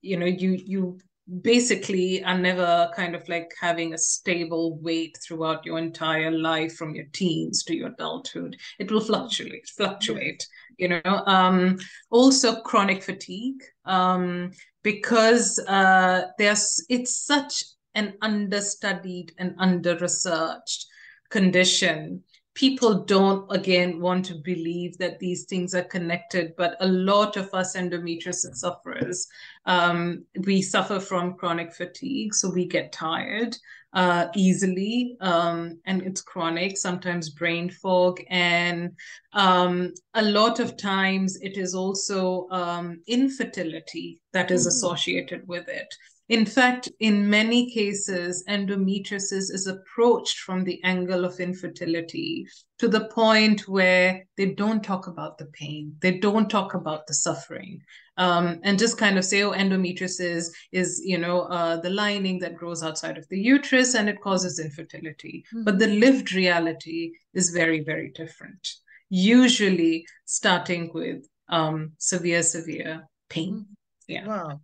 you 0.00 0.16
know 0.16 0.26
you 0.26 0.58
you 0.64 0.98
basically 1.40 2.22
are 2.24 2.36
never 2.36 2.90
kind 2.96 3.14
of 3.14 3.26
like 3.28 3.50
having 3.60 3.94
a 3.94 3.98
stable 3.98 4.76
weight 4.78 5.16
throughout 5.24 5.64
your 5.64 5.78
entire 5.78 6.32
life 6.32 6.74
from 6.74 6.94
your 6.94 7.06
teens 7.12 7.62
to 7.64 7.76
your 7.76 7.88
adulthood. 7.88 8.56
It 8.78 8.90
will 8.90 9.00
fluctuate 9.00 9.68
fluctuate 9.76 10.46
you 10.78 10.88
know. 10.88 11.22
Um 11.26 11.78
also 12.10 12.60
chronic 12.62 13.02
fatigue 13.02 13.62
um 13.84 14.50
because 14.82 15.58
uh 15.68 16.22
there's 16.38 16.84
it's 16.88 17.24
such 17.24 17.64
an 17.94 18.14
understudied 18.22 19.32
and 19.38 19.54
under 19.58 19.96
researched 19.98 20.86
condition 21.30 22.22
people 22.54 23.04
don't 23.04 23.50
again 23.50 24.00
want 24.00 24.24
to 24.26 24.34
believe 24.34 24.98
that 24.98 25.18
these 25.18 25.44
things 25.44 25.74
are 25.74 25.84
connected 25.84 26.52
but 26.56 26.76
a 26.80 26.86
lot 26.86 27.36
of 27.36 27.52
us 27.54 27.76
endometriosis 27.76 28.56
sufferers 28.56 29.26
um, 29.66 30.24
we 30.44 30.60
suffer 30.60 31.00
from 31.00 31.34
chronic 31.34 31.72
fatigue 31.72 32.34
so 32.34 32.50
we 32.50 32.66
get 32.66 32.92
tired 32.92 33.56
uh, 33.94 34.28
easily 34.34 35.16
um, 35.20 35.78
and 35.86 36.02
it's 36.02 36.22
chronic 36.22 36.76
sometimes 36.76 37.30
brain 37.30 37.70
fog 37.70 38.20
and 38.28 38.90
um, 39.32 39.92
a 40.14 40.22
lot 40.22 40.60
of 40.60 40.76
times 40.76 41.36
it 41.42 41.56
is 41.56 41.74
also 41.74 42.48
um, 42.50 43.00
infertility 43.06 44.18
that 44.32 44.50
is 44.50 44.62
mm-hmm. 44.62 44.68
associated 44.68 45.46
with 45.46 45.68
it 45.68 45.94
in 46.28 46.46
fact, 46.46 46.88
in 47.00 47.28
many 47.28 47.70
cases, 47.70 48.44
endometriosis 48.48 49.52
is 49.52 49.66
approached 49.66 50.38
from 50.38 50.64
the 50.64 50.82
angle 50.84 51.24
of 51.24 51.40
infertility 51.40 52.46
to 52.78 52.88
the 52.88 53.06
point 53.06 53.68
where 53.68 54.24
they 54.36 54.46
don't 54.46 54.84
talk 54.84 55.08
about 55.08 55.36
the 55.38 55.46
pain, 55.46 55.96
they 56.00 56.18
don't 56.18 56.48
talk 56.48 56.74
about 56.74 57.06
the 57.06 57.14
suffering, 57.14 57.82
um, 58.16 58.60
and 58.62 58.78
just 58.78 58.98
kind 58.98 59.18
of 59.18 59.24
say, 59.24 59.42
oh, 59.42 59.50
endometriosis 59.50 60.46
is, 60.70 61.02
you 61.04 61.18
know, 61.18 61.42
uh, 61.42 61.76
the 61.76 61.90
lining 61.90 62.38
that 62.38 62.56
grows 62.56 62.82
outside 62.82 63.18
of 63.18 63.28
the 63.28 63.38
uterus 63.38 63.94
and 63.94 64.08
it 64.08 64.20
causes 64.20 64.60
infertility. 64.60 65.44
Mm-hmm. 65.48 65.64
But 65.64 65.78
the 65.78 65.88
lived 65.88 66.32
reality 66.32 67.12
is 67.34 67.50
very, 67.50 67.80
very 67.80 68.10
different. 68.10 68.68
Usually 69.10 70.06
starting 70.24 70.90
with 70.94 71.26
um, 71.48 71.92
severe, 71.98 72.42
severe 72.42 73.08
pain. 73.28 73.54
Mm-hmm. 73.54 73.72
Yeah. 74.08 74.26
Wow 74.26 74.60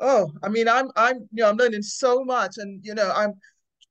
oh, 0.00 0.30
I 0.42 0.48
mean, 0.48 0.68
I'm 0.68 0.90
I'm 0.96 1.20
you 1.32 1.42
know 1.42 1.50
I'm 1.50 1.56
learning 1.56 1.82
so 1.82 2.24
much, 2.24 2.56
and 2.58 2.80
you 2.84 2.94
know 2.94 3.10
I'm 3.14 3.34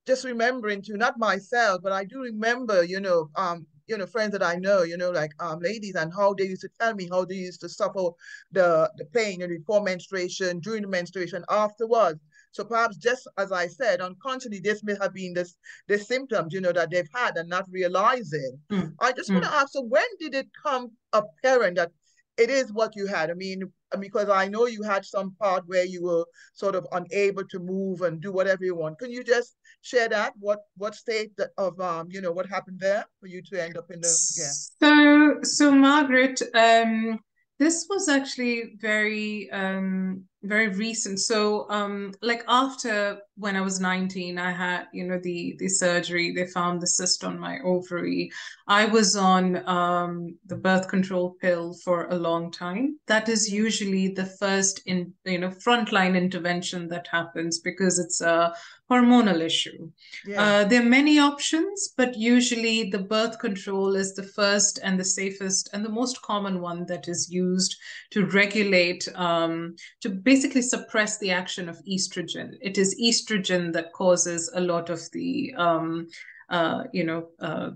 just 0.05 0.23
remembering 0.23 0.81
to 0.83 0.97
not 0.97 1.19
myself, 1.19 1.81
but 1.83 1.91
I 1.91 2.05
do 2.05 2.21
remember 2.21 2.83
you 2.83 2.99
know 2.99 3.29
um 3.35 3.65
you 3.87 3.97
know 3.97 4.05
friends 4.05 4.31
that 4.31 4.43
I 4.43 4.55
know 4.55 4.83
you 4.83 4.97
know 4.97 5.11
like 5.11 5.31
um 5.39 5.59
ladies 5.59 5.95
and 5.95 6.11
how 6.13 6.33
they 6.33 6.45
used 6.45 6.61
to 6.61 6.69
tell 6.79 6.93
me 6.93 7.07
how 7.11 7.25
they 7.25 7.35
used 7.35 7.61
to 7.61 7.69
suffer 7.69 8.09
the 8.51 8.89
the 8.97 9.05
pain 9.13 9.41
you 9.41 9.47
know, 9.47 9.57
before 9.57 9.83
menstruation, 9.83 10.59
during 10.59 10.83
the 10.83 10.87
menstruation, 10.87 11.43
afterwards. 11.49 12.19
So 12.51 12.63
perhaps 12.63 12.97
just 12.97 13.27
as 13.37 13.51
I 13.51 13.67
said, 13.67 14.01
unconsciously 14.01 14.59
this 14.59 14.83
may 14.83 14.95
have 14.99 15.13
been 15.13 15.33
this 15.33 15.55
the 15.87 15.99
symptoms 15.99 16.53
you 16.53 16.61
know 16.61 16.71
that 16.71 16.89
they've 16.89 17.09
had 17.13 17.37
and 17.37 17.49
not 17.49 17.65
realizing. 17.69 18.59
Mm. 18.71 18.93
I 18.99 19.11
just 19.11 19.29
mm. 19.29 19.33
want 19.33 19.45
to 19.45 19.53
ask, 19.53 19.69
so 19.73 19.83
when 19.83 20.07
did 20.19 20.33
it 20.33 20.47
come 20.63 20.91
apparent 21.13 21.75
that 21.77 21.91
it 22.37 22.49
is 22.49 22.71
what 22.71 22.95
you 22.95 23.07
had? 23.07 23.31
I 23.31 23.33
mean, 23.33 23.63
because 23.99 24.29
I 24.29 24.47
know 24.47 24.65
you 24.65 24.83
had 24.83 25.05
some 25.05 25.35
part 25.39 25.63
where 25.67 25.85
you 25.85 26.03
were 26.03 26.25
sort 26.53 26.75
of 26.75 26.85
unable 26.91 27.45
to 27.45 27.59
move 27.59 28.01
and 28.01 28.21
do 28.21 28.31
whatever 28.31 28.63
you 28.63 28.75
want. 28.75 28.99
Can 28.99 29.11
you 29.11 29.23
just 29.23 29.55
share 29.81 30.09
that? 30.09 30.33
What 30.39 30.59
what 30.77 30.95
state 30.95 31.31
of 31.57 31.79
um 31.79 32.07
you 32.11 32.21
know 32.21 32.31
what 32.31 32.47
happened 32.47 32.79
there 32.79 33.05
for 33.19 33.27
you 33.27 33.41
to 33.49 33.63
end 33.63 33.77
up 33.77 33.89
in 33.91 34.01
the 34.01 34.07
yeah? 34.37 34.51
So 34.81 35.43
so 35.43 35.71
Margaret, 35.71 36.41
um, 36.53 37.19
this 37.59 37.87
was 37.89 38.07
actually 38.09 38.75
very 38.79 39.49
um 39.51 40.23
very 40.47 40.69
recent. 40.69 41.19
So 41.19 41.69
um 41.69 42.13
like 42.21 42.43
after 42.47 43.19
when 43.35 43.55
I 43.55 43.61
was 43.61 43.79
19, 43.79 44.39
I 44.39 44.51
had, 44.51 44.87
you 44.91 45.05
know, 45.05 45.19
the 45.21 45.55
the 45.59 45.67
surgery, 45.67 46.33
they 46.33 46.47
found 46.47 46.81
the 46.81 46.87
cyst 46.87 47.23
on 47.23 47.39
my 47.39 47.59
ovary. 47.63 48.31
I 48.67 48.85
was 48.85 49.15
on 49.15 49.67
um 49.67 50.37
the 50.45 50.55
birth 50.55 50.87
control 50.87 51.35
pill 51.41 51.75
for 51.83 52.07
a 52.07 52.15
long 52.15 52.51
time. 52.51 52.99
That 53.07 53.29
is 53.29 53.51
usually 53.51 54.09
the 54.09 54.25
first 54.25 54.81
in 54.85 55.13
you 55.25 55.39
know 55.39 55.49
frontline 55.49 56.15
intervention 56.17 56.87
that 56.89 57.07
happens 57.07 57.59
because 57.59 57.99
it's 57.99 58.21
a 58.21 58.53
hormonal 58.89 59.41
issue. 59.41 59.91
Yeah. 60.25 60.41
Uh, 60.41 60.63
there 60.63 60.81
are 60.81 60.85
many 60.85 61.19
options, 61.19 61.93
but 61.97 62.17
usually 62.17 62.89
the 62.89 62.99
birth 62.99 63.37
control 63.39 63.95
is 63.95 64.15
the 64.15 64.23
first 64.23 64.79
and 64.81 64.99
the 64.99 65.03
safest 65.03 65.69
and 65.73 65.83
the 65.83 65.89
most 65.89 66.21
common 66.21 66.61
one 66.61 66.85
that 66.85 67.07
is 67.07 67.29
used 67.29 67.75
to 68.11 68.25
regulate, 68.27 69.07
um, 69.15 69.75
to 70.01 70.09
basically 70.09 70.36
basically 70.37 70.61
suppress 70.61 71.17
the 71.17 71.31
action 71.31 71.67
of 71.67 71.83
estrogen. 71.85 72.55
It 72.61 72.77
is 72.77 72.95
estrogen 73.01 73.73
that 73.73 73.91
causes 73.91 74.51
a 74.53 74.61
lot 74.61 74.91
of 74.91 75.01
the, 75.11 75.51
um, 75.57 76.09
uh, 76.49 76.83
you 76.93 77.03
know, 77.03 77.29
uh, 77.39 77.71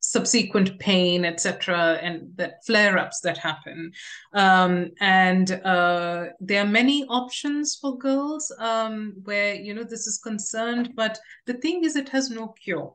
subsequent 0.00 0.78
pain, 0.78 1.26
etc., 1.26 1.98
and 2.00 2.34
that 2.36 2.64
flare-ups 2.64 3.20
that 3.20 3.36
happen. 3.36 3.92
Um, 4.32 4.92
and 5.00 5.52
uh, 5.64 6.28
there 6.40 6.64
are 6.64 6.78
many 6.80 7.04
options 7.08 7.76
for 7.76 7.98
girls 7.98 8.50
um, 8.58 9.12
where 9.24 9.54
you 9.54 9.74
know 9.74 9.84
this 9.84 10.06
is 10.06 10.18
concerned, 10.18 10.94
but 10.96 11.18
the 11.44 11.54
thing 11.54 11.84
is, 11.84 11.94
it 11.96 12.08
has 12.08 12.30
no 12.30 12.54
cure. 12.64 12.94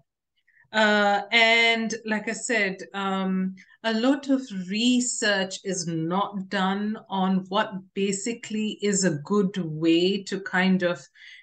Uh, 0.74 1.22
and 1.32 1.96
like 2.06 2.28
I 2.28 2.34
said, 2.34 2.78
um, 2.94 3.56
a 3.84 3.94
lot 3.94 4.30
of 4.30 4.42
research 4.70 5.60
is 5.64 5.88
not 5.88 6.50
done 6.50 6.98
on 7.10 7.46
what 7.48 7.72
basically 7.94 8.78
is 8.82 9.04
a 9.04 9.20
good 9.24 9.58
way 9.58 10.24
to 10.24 10.42
kind 10.42 10.84
of 10.84 11.02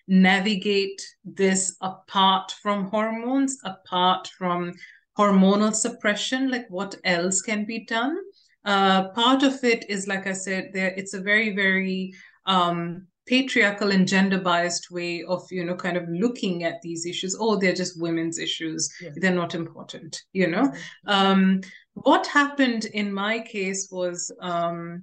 navigate 0.09 1.01
this 1.25 1.77
apart 1.81 2.53
from 2.63 2.91
hormones, 2.91 3.59
apart 3.65 4.29
from 4.37 4.75
hormonal 5.19 5.75
suppression, 5.75 6.51
like 6.51 6.67
what 6.69 6.95
else 7.05 7.41
can 7.41 7.65
be 7.65 7.85
done. 7.87 8.17
Uh, 8.65 9.09
part 9.11 9.43
of 9.43 9.63
it 9.63 9.89
is, 9.89 10.07
like 10.07 10.27
I 10.27 10.33
said, 10.33 10.71
there 10.73 10.93
it's 10.97 11.15
a 11.15 11.21
very, 11.21 11.55
very 11.55 12.13
um, 12.47 13.07
patriarchal 13.27 13.91
and 13.91 14.07
gender 14.07 14.39
biased 14.39 14.91
way 14.91 15.23
of 15.25 15.47
you 15.51 15.65
know 15.65 15.75
kind 15.75 15.97
of 15.97 16.09
looking 16.09 16.65
at 16.65 16.81
these 16.83 17.07
issues. 17.07 17.37
Oh 17.39 17.57
they're 17.57 17.73
just 17.73 18.01
women's 18.01 18.39
issues. 18.39 18.93
Yes. 19.01 19.15
they're 19.17 19.35
not 19.35 19.55
important 19.55 20.23
you 20.33 20.47
know? 20.49 20.73
Um, 21.07 21.61
what 21.95 22.27
happened 22.27 22.87
in 22.87 23.13
my 23.13 23.39
case 23.41 23.89
was 23.91 24.31
um, 24.41 25.03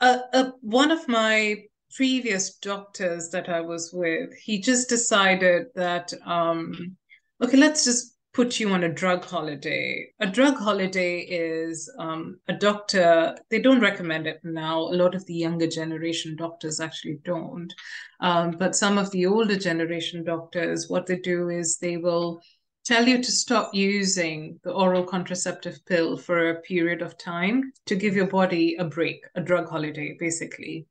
a, 0.00 0.20
a, 0.32 0.52
one 0.60 0.90
of 0.90 1.08
my 1.08 1.64
previous 1.94 2.54
doctors 2.56 3.28
that 3.30 3.50
i 3.50 3.60
was 3.60 3.92
with 3.92 4.32
he 4.34 4.58
just 4.58 4.88
decided 4.88 5.66
that 5.74 6.12
um, 6.24 6.96
okay 7.42 7.56
let's 7.58 7.84
just 7.84 8.16
put 8.32 8.58
you 8.58 8.70
on 8.70 8.84
a 8.84 8.88
drug 8.88 9.24
holiday. 9.24 10.08
A 10.20 10.26
drug 10.26 10.56
holiday 10.56 11.20
is 11.20 11.90
um, 11.98 12.38
a 12.48 12.54
doctor, 12.54 13.36
they 13.50 13.60
don't 13.60 13.80
recommend 13.80 14.26
it 14.26 14.40
now. 14.42 14.78
A 14.78 14.96
lot 14.96 15.14
of 15.14 15.26
the 15.26 15.34
younger 15.34 15.66
generation 15.66 16.36
doctors 16.36 16.80
actually 16.80 17.18
don't. 17.24 17.72
Um, 18.20 18.52
but 18.52 18.74
some 18.74 18.96
of 18.96 19.10
the 19.10 19.26
older 19.26 19.56
generation 19.56 20.24
doctors, 20.24 20.88
what 20.88 21.06
they 21.06 21.18
do 21.18 21.50
is 21.50 21.76
they 21.76 21.98
will 21.98 22.40
tell 22.84 23.06
you 23.06 23.22
to 23.22 23.30
stop 23.30 23.74
using 23.74 24.58
the 24.64 24.72
oral 24.72 25.04
contraceptive 25.04 25.84
pill 25.86 26.16
for 26.16 26.50
a 26.50 26.60
period 26.62 27.02
of 27.02 27.18
time 27.18 27.72
to 27.86 27.94
give 27.94 28.16
your 28.16 28.26
body 28.26 28.76
a 28.78 28.84
break, 28.84 29.24
a 29.34 29.40
drug 29.40 29.68
holiday, 29.68 30.16
basically. 30.18 30.86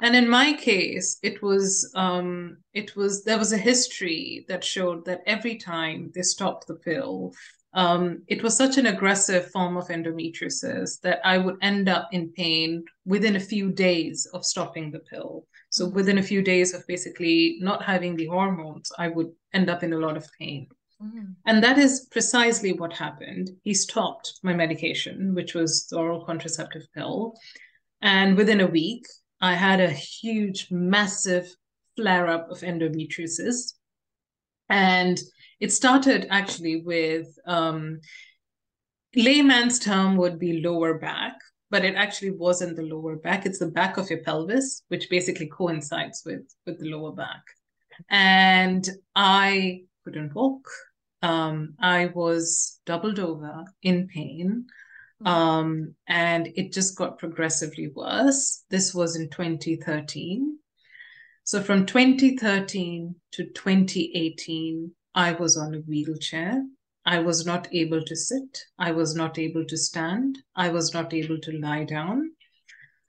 And 0.00 0.14
in 0.14 0.28
my 0.28 0.52
case, 0.52 1.18
it 1.22 1.42
was 1.42 1.90
um, 1.94 2.58
it 2.72 2.94
was 2.94 3.24
there 3.24 3.38
was 3.38 3.52
a 3.52 3.58
history 3.58 4.44
that 4.48 4.62
showed 4.62 5.04
that 5.06 5.22
every 5.26 5.56
time 5.56 6.12
they 6.14 6.22
stopped 6.22 6.66
the 6.68 6.76
pill, 6.76 7.32
um, 7.74 8.22
it 8.28 8.42
was 8.42 8.56
such 8.56 8.78
an 8.78 8.86
aggressive 8.86 9.50
form 9.50 9.76
of 9.76 9.88
endometriosis 9.88 11.00
that 11.00 11.20
I 11.24 11.38
would 11.38 11.56
end 11.62 11.88
up 11.88 12.08
in 12.12 12.30
pain 12.30 12.84
within 13.04 13.36
a 13.36 13.40
few 13.40 13.70
days 13.70 14.26
of 14.32 14.44
stopping 14.44 14.90
the 14.90 15.00
pill. 15.00 15.46
So 15.70 15.86
mm-hmm. 15.86 15.96
within 15.96 16.18
a 16.18 16.22
few 16.22 16.42
days 16.42 16.74
of 16.74 16.86
basically 16.86 17.58
not 17.60 17.84
having 17.84 18.16
the 18.16 18.26
hormones, 18.26 18.90
I 18.98 19.08
would 19.08 19.32
end 19.52 19.68
up 19.68 19.82
in 19.82 19.92
a 19.92 19.98
lot 19.98 20.16
of 20.16 20.28
pain. 20.38 20.68
Mm-hmm. 21.02 21.32
And 21.46 21.62
that 21.62 21.78
is 21.78 22.08
precisely 22.10 22.72
what 22.72 22.92
happened. 22.92 23.50
He 23.62 23.74
stopped 23.74 24.40
my 24.42 24.54
medication, 24.54 25.34
which 25.34 25.54
was 25.54 25.86
the 25.86 25.98
oral 25.98 26.24
contraceptive 26.24 26.86
pill. 26.94 27.34
And 28.00 28.36
within 28.36 28.60
a 28.60 28.66
week, 28.66 29.04
I 29.40 29.54
had 29.54 29.80
a 29.80 29.90
huge, 29.90 30.68
massive 30.70 31.48
flare 31.96 32.28
up 32.28 32.50
of 32.50 32.60
endometriosis. 32.60 33.74
And 34.68 35.18
it 35.60 35.72
started 35.72 36.26
actually 36.30 36.82
with 36.82 37.26
um, 37.46 38.00
layman's 39.16 39.78
term 39.78 40.16
would 40.16 40.38
be 40.38 40.60
lower 40.60 40.98
back, 40.98 41.34
but 41.70 41.84
it 41.84 41.94
actually 41.94 42.32
wasn't 42.32 42.76
the 42.76 42.82
lower 42.82 43.16
back. 43.16 43.46
It's 43.46 43.58
the 43.58 43.66
back 43.66 43.96
of 43.96 44.10
your 44.10 44.20
pelvis, 44.20 44.82
which 44.88 45.10
basically 45.10 45.48
coincides 45.48 46.22
with, 46.24 46.46
with 46.66 46.78
the 46.78 46.90
lower 46.90 47.12
back. 47.12 47.42
And 48.10 48.88
I 49.16 49.82
couldn't 50.04 50.34
walk. 50.34 50.68
Um, 51.22 51.74
I 51.80 52.06
was 52.14 52.80
doubled 52.86 53.18
over 53.18 53.64
in 53.82 54.06
pain. 54.06 54.66
Mm-hmm. 55.22 55.26
Um, 55.26 55.94
and 56.06 56.48
it 56.54 56.72
just 56.72 56.96
got 56.96 57.18
progressively 57.18 57.88
worse. 57.88 58.64
This 58.70 58.94
was 58.94 59.16
in 59.16 59.28
2013. 59.30 60.58
So 61.44 61.62
from 61.62 61.86
2013 61.86 63.14
to 63.32 63.44
2018, 63.44 64.92
I 65.14 65.32
was 65.32 65.56
on 65.56 65.74
a 65.74 65.78
wheelchair. 65.78 66.62
I 67.06 67.20
was 67.20 67.46
not 67.46 67.68
able 67.72 68.04
to 68.04 68.14
sit. 68.14 68.64
I 68.78 68.92
was 68.92 69.14
not 69.14 69.38
able 69.38 69.64
to 69.64 69.76
stand. 69.76 70.38
I 70.54 70.68
was 70.68 70.92
not 70.92 71.14
able 71.14 71.38
to 71.40 71.58
lie 71.58 71.84
down. 71.84 72.32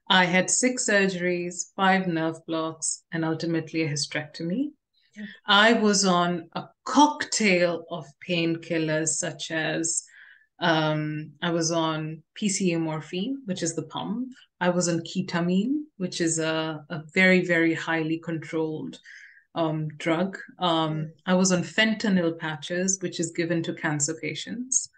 I 0.08 0.24
had 0.24 0.50
six 0.50 0.88
surgeries, 0.88 1.72
five 1.76 2.06
nerve 2.06 2.44
blocks, 2.46 3.04
and 3.12 3.24
ultimately 3.24 3.82
a 3.82 3.88
hysterectomy. 3.88 4.70
I 5.46 5.74
was 5.74 6.04
on 6.04 6.48
a 6.54 6.64
cocktail 6.84 7.84
of 7.90 8.06
painkillers 8.26 9.08
such 9.08 9.50
as 9.50 10.02
um, 10.60 11.32
I 11.42 11.50
was 11.50 11.70
on 11.70 12.22
PCA 12.40 12.78
morphine, 12.78 13.42
which 13.46 13.62
is 13.62 13.74
the 13.74 13.84
pump. 13.84 14.28
I 14.60 14.68
was 14.68 14.88
on 14.88 15.00
ketamine, 15.00 15.84
which 15.96 16.20
is 16.20 16.38
a, 16.38 16.84
a 16.90 17.02
very, 17.14 17.44
very 17.44 17.72
highly 17.74 18.18
controlled 18.18 18.98
um, 19.54 19.88
drug. 19.96 20.36
Um, 20.58 21.12
I 21.26 21.34
was 21.34 21.50
on 21.50 21.62
fentanyl 21.62 22.38
patches, 22.38 22.98
which 23.00 23.20
is 23.20 23.32
given 23.32 23.62
to 23.64 23.74
cancer 23.74 24.14
patients. 24.20 24.90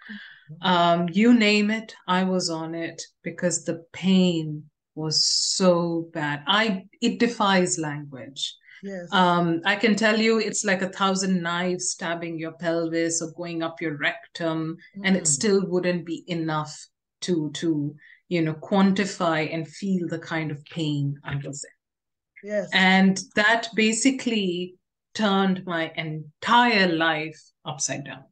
Mm-hmm. 0.50 0.68
Um, 0.68 1.08
you 1.12 1.32
name 1.32 1.70
it, 1.70 1.94
I 2.08 2.24
was 2.24 2.50
on 2.50 2.74
it 2.74 3.00
because 3.22 3.64
the 3.64 3.84
pain 3.92 4.64
was 4.94 5.24
so 5.24 6.08
bad. 6.12 6.42
I 6.46 6.84
it 7.00 7.18
defies 7.18 7.78
language. 7.78 8.54
Yes. 8.82 9.12
Um, 9.12 9.60
I 9.64 9.76
can 9.76 9.94
tell 9.94 10.18
you 10.18 10.38
it's 10.38 10.64
like 10.64 10.82
a 10.82 10.88
thousand 10.88 11.40
knives 11.40 11.90
stabbing 11.90 12.38
your 12.38 12.52
pelvis 12.52 13.22
or 13.22 13.30
going 13.32 13.62
up 13.62 13.80
your 13.80 13.96
rectum, 13.96 14.76
mm. 14.96 15.02
and 15.04 15.16
it 15.16 15.22
mm. 15.22 15.28
still 15.28 15.64
wouldn't 15.66 16.04
be 16.04 16.24
enough 16.26 16.76
to 17.22 17.50
to 17.52 17.94
you 18.28 18.42
know 18.42 18.54
quantify 18.54 19.52
and 19.54 19.68
feel 19.68 20.08
the 20.08 20.18
kind 20.18 20.50
of 20.50 20.64
pain 20.64 21.16
I 21.24 21.36
was 21.36 21.64
in. 21.64 22.50
Yes. 22.50 22.68
And 22.72 23.20
that 23.36 23.68
basically 23.76 24.74
turned 25.14 25.64
my 25.64 25.92
entire 25.96 26.88
life 26.88 27.40
upside 27.64 28.04
down. 28.04 28.24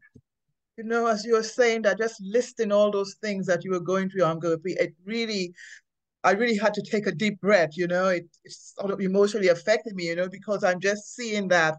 You 0.77 0.85
know, 0.85 1.07
as 1.07 1.25
you 1.25 1.35
were 1.35 1.43
saying 1.43 1.83
that, 1.83 1.99
just 1.99 2.21
listing 2.23 2.73
all 2.73 2.91
those 2.91 3.17
things 3.23 3.47
that 3.47 3.65
you 3.65 3.71
were 3.71 3.81
going 3.81 4.09
through, 4.09 4.25
I'm 4.25 4.41
going 4.41 4.57
to 4.57 4.63
be, 4.63 4.73
it 4.73 4.95
really 5.05 5.53
I 6.23 6.33
really 6.33 6.57
had 6.57 6.75
to 6.75 6.83
take 6.83 7.07
a 7.07 7.13
deep 7.13 7.41
breath, 7.41 7.77
you 7.77 7.87
know, 7.87 8.09
it, 8.09 8.27
it 8.45 8.53
sort 8.53 8.91
of 8.91 9.01
emotionally 9.01 9.49
affected 9.49 9.95
me, 9.95 10.09
you 10.09 10.17
know, 10.17 10.29
because 10.29 10.63
I'm 10.65 10.81
just 10.81 11.15
seeing 11.15 11.49
that 11.49 11.77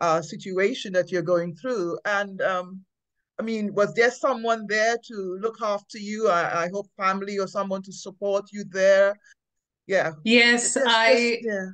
uh, 0.00 0.20
situation 0.20 0.92
that 0.92 1.10
you're 1.10 1.22
going 1.22 1.54
through. 1.56 1.98
And 2.04 2.40
um, 2.42 2.84
I 3.38 3.42
mean, 3.42 3.72
was 3.72 3.94
there 3.94 4.10
someone 4.10 4.66
there 4.68 4.96
to 5.08 5.38
look 5.40 5.62
after 5.62 5.98
you? 5.98 6.28
I, 6.28 6.64
I 6.64 6.68
hope 6.68 6.86
family 6.96 7.38
or 7.38 7.46
someone 7.46 7.82
to 7.82 7.92
support 7.92 8.46
you 8.52 8.64
there. 8.68 9.16
Yeah. 9.86 10.12
Yes, 10.24 10.74
just, 10.74 10.86
I. 10.86 11.14
Just, 11.14 11.46
yeah. 11.46 11.66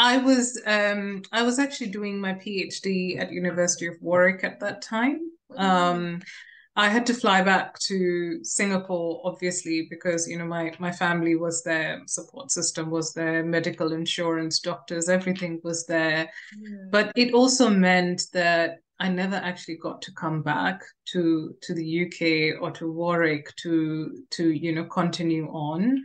I 0.00 0.18
was 0.18 0.62
um 0.64 1.22
I 1.32 1.42
was 1.42 1.58
actually 1.58 1.88
doing 1.88 2.20
my 2.20 2.34
PhD 2.34 3.18
at 3.18 3.32
University 3.32 3.88
of 3.88 3.96
Warwick 4.00 4.44
at 4.44 4.60
that 4.60 4.80
time. 4.80 5.32
Mm-hmm. 5.50 5.60
Um 5.60 6.22
I 6.78 6.88
had 6.88 7.06
to 7.06 7.14
fly 7.14 7.42
back 7.42 7.76
to 7.80 8.38
Singapore, 8.44 9.20
obviously, 9.24 9.88
because 9.90 10.28
you 10.28 10.38
know 10.38 10.46
my 10.46 10.72
my 10.78 10.92
family 10.92 11.34
was 11.34 11.64
there, 11.64 12.00
support 12.06 12.52
system 12.52 12.88
was 12.88 13.12
there, 13.12 13.44
medical 13.44 13.92
insurance, 13.92 14.60
doctors, 14.60 15.08
everything 15.08 15.60
was 15.64 15.86
there. 15.86 16.30
Yeah. 16.56 16.76
But 16.92 17.10
it 17.16 17.34
also 17.34 17.68
meant 17.68 18.26
that 18.32 18.78
I 19.00 19.08
never 19.08 19.34
actually 19.34 19.78
got 19.78 20.00
to 20.02 20.12
come 20.12 20.40
back 20.42 20.84
to 21.06 21.56
to 21.62 21.74
the 21.74 22.04
UK 22.04 22.62
or 22.62 22.70
to 22.70 22.92
Warwick 22.92 23.52
to 23.56 24.24
to 24.30 24.52
you 24.52 24.72
know 24.72 24.84
continue 24.84 25.48
on. 25.48 26.04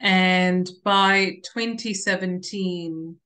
And 0.00 0.70
by 0.84 1.36
2017, 1.54 3.16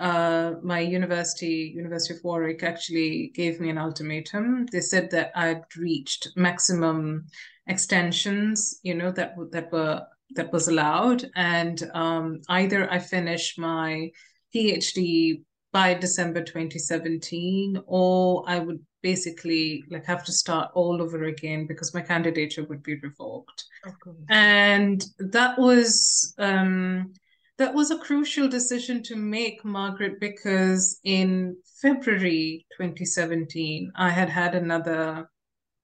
uh, 0.00 0.54
my 0.62 0.80
university, 0.80 1.72
University 1.74 2.14
of 2.14 2.24
Warwick, 2.24 2.62
actually 2.62 3.30
gave 3.34 3.60
me 3.60 3.68
an 3.68 3.78
ultimatum. 3.78 4.66
They 4.72 4.80
said 4.80 5.10
that 5.10 5.30
I'd 5.34 5.62
reached 5.76 6.28
maximum 6.36 7.26
extensions, 7.66 8.80
you 8.82 8.94
know, 8.94 9.12
that 9.12 9.34
that 9.52 9.70
were 9.70 10.02
that 10.34 10.52
was 10.52 10.68
allowed, 10.68 11.30
and 11.36 11.82
um, 11.94 12.40
either 12.48 12.90
I 12.90 12.98
finish 12.98 13.58
my 13.58 14.10
PhD 14.54 15.42
by 15.72 15.94
December 15.94 16.40
2017, 16.40 17.80
or 17.86 18.44
I 18.46 18.58
would 18.58 18.80
basically 19.02 19.84
like 19.90 20.04
have 20.06 20.24
to 20.24 20.32
start 20.32 20.70
all 20.74 21.00
over 21.00 21.24
again 21.24 21.66
because 21.66 21.94
my 21.94 22.00
candidature 22.00 22.64
would 22.64 22.82
be 22.82 22.96
revoked. 22.96 23.64
Okay. 23.86 24.16
And 24.28 25.04
that 25.18 25.58
was 25.58 26.34
um, 26.38 27.12
that 27.60 27.74
was 27.74 27.90
a 27.90 27.98
crucial 27.98 28.48
decision 28.48 29.02
to 29.02 29.14
make, 29.16 29.62
Margaret, 29.66 30.18
because 30.18 30.98
in 31.04 31.54
February 31.82 32.66
2017, 32.78 33.92
I 33.94 34.08
had 34.08 34.30
had 34.30 34.54
another 34.54 35.28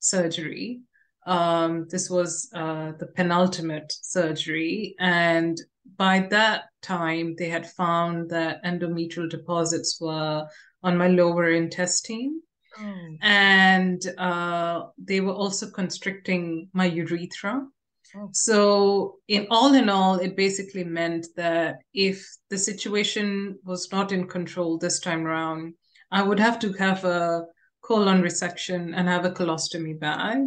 surgery. 0.01 0.81
Um, 1.27 1.87
this 1.91 2.09
was 2.09 2.49
uh, 2.55 2.93
the 2.99 3.09
penultimate 3.15 3.93
surgery. 3.93 4.95
And 4.99 5.61
by 5.99 6.21
that 6.31 6.63
time, 6.81 7.35
they 7.37 7.51
had 7.51 7.71
found 7.71 8.31
that 8.31 8.65
endometrial 8.65 9.29
deposits 9.29 9.99
were 10.01 10.47
on 10.83 10.97
my 10.97 11.09
lower 11.09 11.51
intestine. 11.51 12.41
Oh. 12.81 13.17
And 13.21 14.01
uh, 14.17 14.85
they 14.97 15.21
were 15.21 15.35
also 15.35 15.69
constricting 15.69 16.71
my 16.73 16.87
urethra. 16.87 17.67
Oh. 18.17 18.31
So, 18.33 19.17
in 19.29 19.47
all 19.51 19.75
in 19.75 19.89
all, 19.89 20.19
it 20.19 20.37
basically 20.37 20.85
meant 20.85 21.27
that 21.37 21.77
if 21.93 22.27
the 22.51 22.59
situation 22.59 23.59
was 23.65 23.91
not 23.93 24.13
in 24.13 24.27
control 24.27 24.79
this 24.79 25.01
time 25.01 25.27
around, 25.27 25.75
I 26.11 26.23
would 26.23 26.39
have 26.39 26.59
to 26.61 26.73
have 26.75 27.05
a 27.05 27.45
colon 27.83 28.23
resection 28.23 28.93
and 28.97 29.09
have 29.09 29.25
a 29.25 29.31
colostomy 29.31 29.99
bag. 29.99 30.39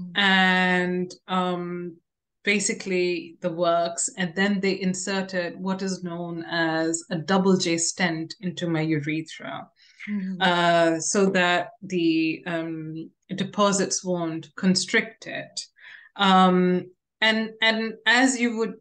Mm-hmm. 0.00 0.18
And 0.18 1.14
um, 1.28 1.96
basically 2.44 3.36
the 3.40 3.52
works. 3.52 4.08
And 4.16 4.34
then 4.34 4.60
they 4.60 4.80
inserted 4.80 5.58
what 5.58 5.82
is 5.82 6.02
known 6.02 6.44
as 6.44 7.02
a 7.10 7.16
double 7.16 7.56
J 7.56 7.78
stent 7.78 8.34
into 8.40 8.68
my 8.68 8.80
urethra. 8.80 9.68
Mm-hmm. 10.10 10.42
Uh, 10.42 10.98
so 10.98 11.26
that 11.30 11.70
the 11.82 12.42
um, 12.46 13.10
deposits 13.36 14.04
won't 14.04 14.48
constrict 14.56 15.26
it. 15.26 15.60
Um, 16.16 16.90
and 17.20 17.50
and 17.60 17.94
as 18.06 18.40
you 18.40 18.56
would, 18.58 18.74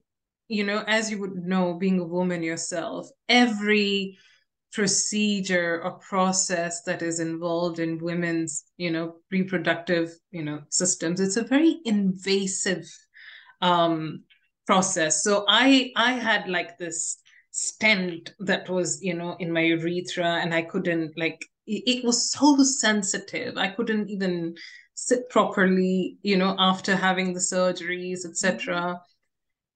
you 0.47 0.63
know, 0.63 0.83
as 0.87 1.11
you 1.11 1.19
would 1.19 1.35
know, 1.35 1.75
being 1.75 1.99
a 1.99 2.05
woman 2.05 2.43
yourself, 2.43 3.09
every 3.29 4.17
procedure 4.73 5.81
or 5.83 5.99
process 5.99 6.81
that 6.83 7.01
is 7.01 7.19
involved 7.19 7.77
in 7.79 7.97
women's 7.97 8.63
you 8.77 8.89
know 8.89 9.15
reproductive 9.29 10.09
you 10.31 10.41
know 10.41 10.61
systems 10.69 11.19
it's 11.19 11.35
a 11.35 11.43
very 11.43 11.79
invasive 11.83 12.85
um 13.61 14.23
process. 14.65 15.23
So 15.23 15.43
i 15.49 15.91
i 15.97 16.13
had 16.13 16.47
like 16.47 16.77
this 16.77 17.17
stent 17.51 18.31
that 18.39 18.69
was 18.69 18.99
you 19.01 19.13
know 19.13 19.35
in 19.39 19.51
my 19.51 19.59
urethra 19.59 20.39
and 20.41 20.53
i 20.53 20.61
couldn't 20.61 21.17
like 21.17 21.45
it, 21.67 21.83
it 21.97 22.05
was 22.05 22.31
so 22.31 22.57
sensitive. 22.63 23.57
I 23.57 23.69
couldn't 23.69 24.09
even 24.09 24.55
sit 25.03 25.27
properly 25.29 26.15
you 26.21 26.37
know 26.37 26.55
after 26.59 26.95
having 26.95 27.33
the 27.33 27.39
surgeries 27.39 28.23
etc 28.23 29.01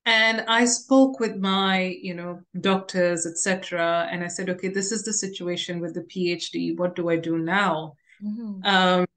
and 0.05 0.41
i 0.47 0.63
spoke 0.63 1.19
with 1.19 1.35
my 1.37 1.97
you 1.99 2.13
know 2.13 2.39
doctors 2.61 3.25
etc 3.25 4.07
and 4.11 4.23
i 4.23 4.27
said 4.27 4.51
okay 4.51 4.67
this 4.67 4.91
is 4.91 5.03
the 5.03 5.11
situation 5.11 5.79
with 5.79 5.95
the 5.95 6.07
phd 6.13 6.77
what 6.77 6.95
do 6.95 7.09
i 7.09 7.15
do 7.15 7.39
now 7.39 7.95
mm-hmm. 8.23 8.63
um, 8.63 9.07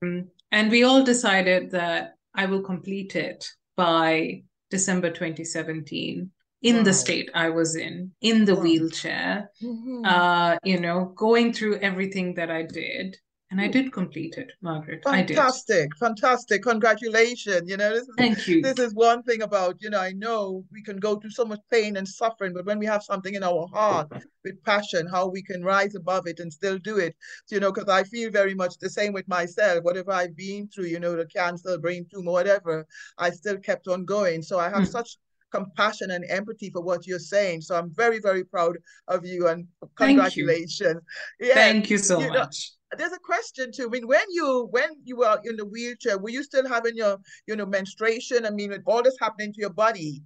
and 0.50 0.70
we 0.70 0.82
all 0.82 1.04
decided 1.04 1.70
that 1.70 2.14
i 2.34 2.46
will 2.46 2.62
complete 2.62 3.14
it 3.14 3.46
by 3.76 4.42
december 4.70 5.10
2017 5.10 6.30
in 6.62 6.76
wow. 6.76 6.82
the 6.84 6.94
state 6.94 7.30
i 7.34 7.50
was 7.50 7.76
in 7.76 8.10
in 8.22 8.46
the 8.46 8.54
wow. 8.54 8.62
wheelchair 8.62 9.50
mm-hmm. 9.62 10.06
uh, 10.06 10.56
you 10.64 10.80
know 10.80 11.12
going 11.16 11.52
through 11.52 11.76
everything 11.80 12.32
that 12.32 12.50
i 12.50 12.62
did 12.62 13.14
and 13.50 13.60
I 13.60 13.66
hmm. 13.66 13.72
did 13.72 13.92
complete 13.92 14.36
it, 14.36 14.52
Margaret. 14.60 15.02
Fantastic, 15.04 15.96
fantastic. 15.96 16.62
Congratulations. 16.62 17.68
You 17.68 17.78
know, 17.78 17.90
this 17.90 18.02
is 18.02 18.14
Thank 18.16 18.46
you. 18.46 18.60
this 18.60 18.78
is 18.78 18.94
one 18.94 19.22
thing 19.22 19.40
about, 19.42 19.76
you 19.80 19.88
know, 19.88 20.00
I 20.00 20.12
know 20.12 20.64
we 20.70 20.82
can 20.82 20.98
go 20.98 21.16
through 21.16 21.30
so 21.30 21.46
much 21.46 21.60
pain 21.70 21.96
and 21.96 22.06
suffering, 22.06 22.52
but 22.52 22.66
when 22.66 22.78
we 22.78 22.84
have 22.86 23.02
something 23.02 23.34
in 23.34 23.42
our 23.42 23.66
heart 23.72 24.08
with 24.44 24.62
passion, 24.64 25.06
how 25.06 25.28
we 25.28 25.42
can 25.42 25.64
rise 25.64 25.94
above 25.94 26.26
it 26.26 26.40
and 26.40 26.52
still 26.52 26.78
do 26.78 26.98
it. 26.98 27.16
So, 27.46 27.56
you 27.56 27.60
know, 27.60 27.72
because 27.72 27.88
I 27.88 28.04
feel 28.04 28.30
very 28.30 28.54
much 28.54 28.76
the 28.78 28.90
same 28.90 29.14
with 29.14 29.26
myself. 29.28 29.82
Whatever 29.82 30.12
I've 30.12 30.36
been 30.36 30.68
through, 30.68 30.86
you 30.86 31.00
know, 31.00 31.16
the 31.16 31.26
cancer, 31.26 31.78
brain 31.78 32.06
tumor, 32.12 32.32
whatever, 32.32 32.86
I 33.16 33.30
still 33.30 33.56
kept 33.56 33.88
on 33.88 34.04
going. 34.04 34.42
So 34.42 34.58
I 34.58 34.68
have 34.68 34.82
mm. 34.82 34.88
such 34.88 35.16
compassion 35.50 36.10
and 36.10 36.26
empathy 36.28 36.68
for 36.68 36.82
what 36.82 37.06
you're 37.06 37.18
saying. 37.18 37.62
So 37.62 37.76
I'm 37.76 37.90
very, 37.94 38.20
very 38.20 38.44
proud 38.44 38.76
of 39.08 39.24
you 39.24 39.48
and 39.48 39.66
congratulations. 39.96 40.80
Thank 40.80 41.02
you, 41.40 41.46
yeah, 41.48 41.54
Thank 41.54 41.88
you 41.88 41.96
so 41.96 42.20
you 42.20 42.28
much. 42.28 42.72
There's 42.96 43.12
a 43.12 43.18
question 43.18 43.70
too. 43.72 43.86
I 43.86 43.88
mean, 43.88 44.06
when 44.06 44.24
you 44.30 44.68
when 44.70 44.90
you 45.04 45.18
were 45.18 45.38
in 45.44 45.56
the 45.56 45.66
wheelchair, 45.66 46.18
were 46.18 46.30
you 46.30 46.42
still 46.42 46.66
having 46.66 46.96
your 46.96 47.18
you 47.46 47.56
know 47.56 47.66
menstruation? 47.66 48.46
I 48.46 48.50
mean, 48.50 48.70
with 48.70 48.82
all 48.86 49.02
this 49.02 49.16
happening 49.20 49.52
to 49.52 49.60
your 49.60 49.74
body, 49.74 50.22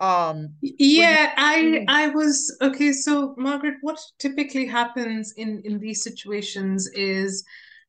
um 0.00 0.50
yeah 0.60 1.32
you... 1.58 1.84
i 1.88 2.04
i 2.04 2.08
was 2.08 2.54
okay 2.60 2.92
so 2.92 3.34
margaret 3.38 3.76
what 3.80 3.98
typically 4.18 4.66
happens 4.66 5.32
in 5.38 5.62
in 5.64 5.78
these 5.78 6.02
situations 6.02 6.86
is 6.88 7.42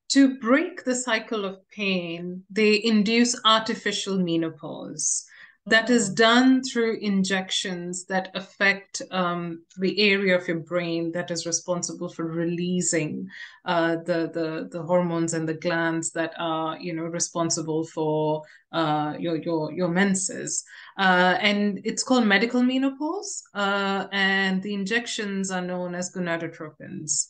to 0.08 0.40
break 0.40 0.86
the 0.86 0.96
cycle 0.96 1.44
of 1.44 1.58
pain 1.70 2.42
they 2.50 2.82
induce 2.82 3.38
artificial 3.44 4.18
menopause 4.18 5.27
that 5.68 5.90
is 5.90 6.10
done 6.10 6.64
through 6.64 6.98
injections 7.02 8.06
that 8.06 8.32
affect 8.36 9.02
um, 9.12 9.64
the 9.78 10.00
area 10.00 10.38
of 10.38 10.48
your 10.48 10.60
brain 10.60 11.12
that 11.12 11.30
is 11.30 11.46
responsible 11.46 12.08
for 12.08 12.26
releasing 12.26 13.28
uh, 13.66 13.98
the, 14.06 14.32
the 14.34 14.70
the 14.72 14.82
hormones 14.84 15.34
and 15.34 15.48
the 15.48 15.54
glands 15.54 16.12
that 16.12 16.34
are 16.40 16.78
you 16.80 16.94
know 16.94 17.04
responsible 17.04 17.86
for 17.86 18.42
uh, 18.72 19.14
your 19.20 19.36
your 19.38 19.74
your 19.74 19.90
menses. 19.90 20.64
Uh, 20.98 21.38
and 21.42 21.82
it's 21.84 22.04
called 22.04 22.26
medical 22.26 22.64
menopause 22.64 23.44
uh, 23.54 24.08
and 24.14 24.64
the 24.64 24.74
injections 24.74 25.52
are 25.52 25.62
known 25.62 25.96
as 25.96 26.14
gonadotropins. 26.14 27.28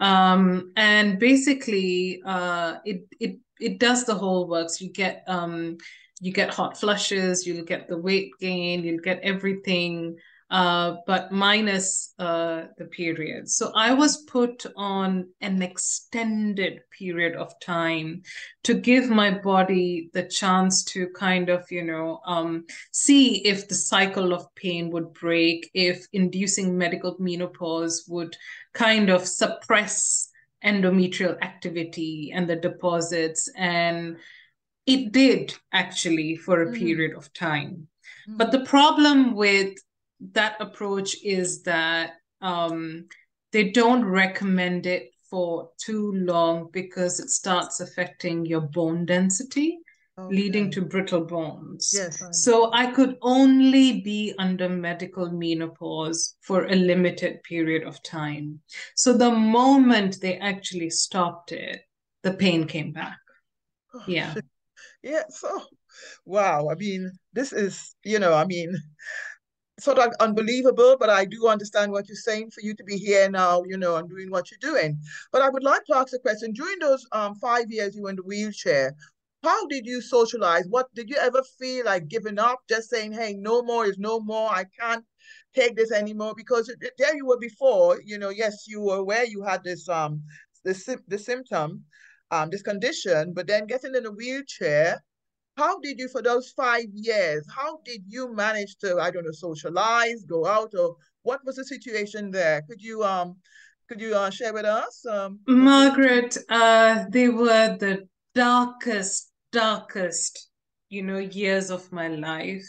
Um, 0.00 0.72
and 0.76 1.18
basically 1.18 2.20
uh, 2.26 2.76
it 2.84 3.04
it 3.20 3.38
it 3.60 3.78
does 3.78 4.04
the 4.04 4.14
whole 4.14 4.48
works. 4.48 4.80
You 4.80 4.92
get 4.92 5.24
um, 5.26 5.78
you 6.20 6.32
get 6.32 6.54
hot 6.54 6.78
flushes, 6.78 7.46
you'll 7.46 7.64
get 7.64 7.88
the 7.88 7.98
weight 7.98 8.32
gain, 8.40 8.84
you'll 8.84 9.00
get 9.00 9.20
everything, 9.22 10.16
uh, 10.50 10.96
but 11.06 11.32
minus 11.32 12.14
uh, 12.18 12.64
the 12.78 12.84
period. 12.86 13.50
So 13.50 13.72
I 13.74 13.92
was 13.92 14.18
put 14.18 14.64
on 14.76 15.28
an 15.40 15.60
extended 15.60 16.80
period 16.96 17.34
of 17.34 17.58
time 17.60 18.22
to 18.64 18.74
give 18.74 19.10
my 19.10 19.30
body 19.30 20.08
the 20.14 20.22
chance 20.22 20.84
to 20.84 21.08
kind 21.08 21.48
of, 21.48 21.64
you 21.70 21.82
know, 21.82 22.20
um, 22.26 22.64
see 22.92 23.44
if 23.44 23.68
the 23.68 23.74
cycle 23.74 24.32
of 24.32 24.54
pain 24.54 24.90
would 24.90 25.12
break, 25.14 25.68
if 25.74 26.06
inducing 26.12 26.78
medical 26.78 27.16
menopause 27.18 28.04
would 28.08 28.36
kind 28.72 29.10
of 29.10 29.26
suppress 29.26 30.28
endometrial 30.64 31.40
activity 31.42 32.32
and 32.34 32.48
the 32.48 32.56
deposits 32.56 33.50
and 33.56 34.16
it 34.86 35.12
did 35.12 35.54
actually 35.72 36.36
for 36.36 36.62
a 36.62 36.66
mm. 36.66 36.78
period 36.78 37.16
of 37.16 37.32
time. 37.32 37.88
Mm. 38.28 38.38
But 38.38 38.52
the 38.52 38.64
problem 38.64 39.34
with 39.34 39.76
that 40.32 40.56
approach 40.60 41.16
is 41.22 41.62
that 41.62 42.14
um, 42.40 43.06
they 43.52 43.70
don't 43.70 44.04
recommend 44.04 44.86
it 44.86 45.10
for 45.28 45.70
too 45.78 46.12
long 46.12 46.70
because 46.72 47.20
it 47.20 47.30
starts 47.30 47.80
affecting 47.80 48.46
your 48.46 48.60
bone 48.60 49.04
density. 49.04 49.80
Okay. 50.18 50.34
leading 50.34 50.70
to 50.70 50.80
brittle 50.80 51.26
bones. 51.26 51.90
Yes. 51.92 52.22
So 52.42 52.72
I 52.72 52.90
could 52.90 53.18
only 53.20 54.00
be 54.00 54.32
under 54.38 54.66
medical 54.66 55.30
menopause 55.30 56.36
for 56.40 56.64
a 56.64 56.74
limited 56.74 57.42
period 57.42 57.82
of 57.82 58.02
time. 58.02 58.60
So 58.94 59.12
the 59.12 59.30
moment 59.30 60.22
they 60.22 60.38
actually 60.38 60.88
stopped 60.88 61.52
it, 61.52 61.82
the 62.22 62.32
pain 62.32 62.66
came 62.66 62.92
back. 62.92 63.18
Oh, 63.92 64.04
yeah. 64.06 64.32
Yeah, 65.06 65.22
so 65.30 65.62
wow. 66.26 66.68
I 66.68 66.74
mean, 66.74 67.12
this 67.32 67.52
is, 67.52 67.94
you 68.04 68.18
know, 68.18 68.34
I 68.34 68.44
mean, 68.44 68.74
sort 69.78 69.98
of 69.98 70.12
unbelievable, 70.20 70.96
but 70.98 71.10
I 71.10 71.24
do 71.26 71.48
understand 71.48 71.92
what 71.92 72.08
you're 72.08 72.16
saying 72.16 72.50
for 72.50 72.60
you 72.62 72.74
to 72.74 72.84
be 72.84 72.96
here 72.96 73.30
now, 73.30 73.62
you 73.66 73.76
know, 73.76 73.96
and 73.96 74.08
doing 74.08 74.30
what 74.30 74.50
you're 74.50 74.72
doing. 74.72 74.98
But 75.32 75.42
I 75.42 75.50
would 75.50 75.62
like 75.62 75.84
to 75.86 75.96
ask 75.96 76.12
a 76.14 76.18
question. 76.18 76.52
During 76.52 76.78
those 76.80 77.06
um 77.12 77.34
five 77.36 77.70
years 77.70 77.94
you 77.94 78.02
were 78.02 78.10
in 78.10 78.16
the 78.16 78.22
wheelchair, 78.22 78.94
how 79.44 79.66
did 79.68 79.86
you 79.86 80.00
socialize? 80.00 80.66
What 80.68 80.92
did 80.94 81.08
you 81.10 81.16
ever 81.16 81.42
feel 81.58 81.84
like 81.84 82.08
giving 82.08 82.38
up, 82.38 82.60
just 82.68 82.90
saying, 82.90 83.12
hey, 83.12 83.34
no 83.38 83.62
more 83.62 83.86
is 83.86 83.98
no 83.98 84.18
more. 84.20 84.50
I 84.50 84.64
can't 84.80 85.04
take 85.54 85.76
this 85.76 85.92
anymore 85.92 86.34
because 86.36 86.74
there 86.98 87.14
you 87.16 87.26
were 87.26 87.38
before, 87.38 88.00
you 88.04 88.18
know, 88.18 88.30
yes, 88.30 88.64
you 88.66 88.80
were 88.80 88.96
aware 88.96 89.24
you 89.24 89.42
had 89.42 89.62
this 89.62 89.88
um 89.88 90.22
the, 90.64 90.98
the 91.06 91.18
symptom, 91.18 91.84
um, 92.30 92.50
this 92.50 92.62
condition, 92.62 93.32
but 93.34 93.46
then 93.46 93.66
getting 93.66 93.94
in 93.94 94.06
a 94.06 94.10
wheelchair, 94.10 95.02
how 95.56 95.78
did 95.80 95.98
you, 95.98 96.08
for 96.08 96.22
those 96.22 96.50
five 96.50 96.86
years, 96.92 97.46
how 97.54 97.78
did 97.84 98.02
you 98.08 98.34
manage 98.34 98.76
to, 98.78 98.98
I 98.98 99.10
don't 99.10 99.24
know, 99.24 99.32
socialize, 99.32 100.24
go 100.24 100.46
out, 100.46 100.74
or 100.78 100.96
what 101.22 101.44
was 101.44 101.56
the 101.56 101.64
situation 101.64 102.30
there? 102.30 102.62
Could 102.68 102.82
you 102.82 103.02
um, 103.02 103.36
could 103.88 104.00
you 104.00 104.14
uh, 104.14 104.30
share 104.30 104.52
with 104.52 104.64
us? 104.64 105.04
Um, 105.06 105.40
Margaret, 105.46 106.36
uh, 106.48 107.04
they 107.08 107.28
were 107.28 107.76
the 107.78 108.08
darkest, 108.34 109.30
darkest, 109.52 110.50
you 110.88 111.02
know, 111.02 111.18
years 111.18 111.70
of 111.70 111.90
my 111.92 112.08
life. 112.08 112.66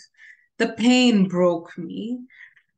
The 0.59 0.69
pain 0.69 1.27
broke 1.27 1.77
me. 1.77 2.19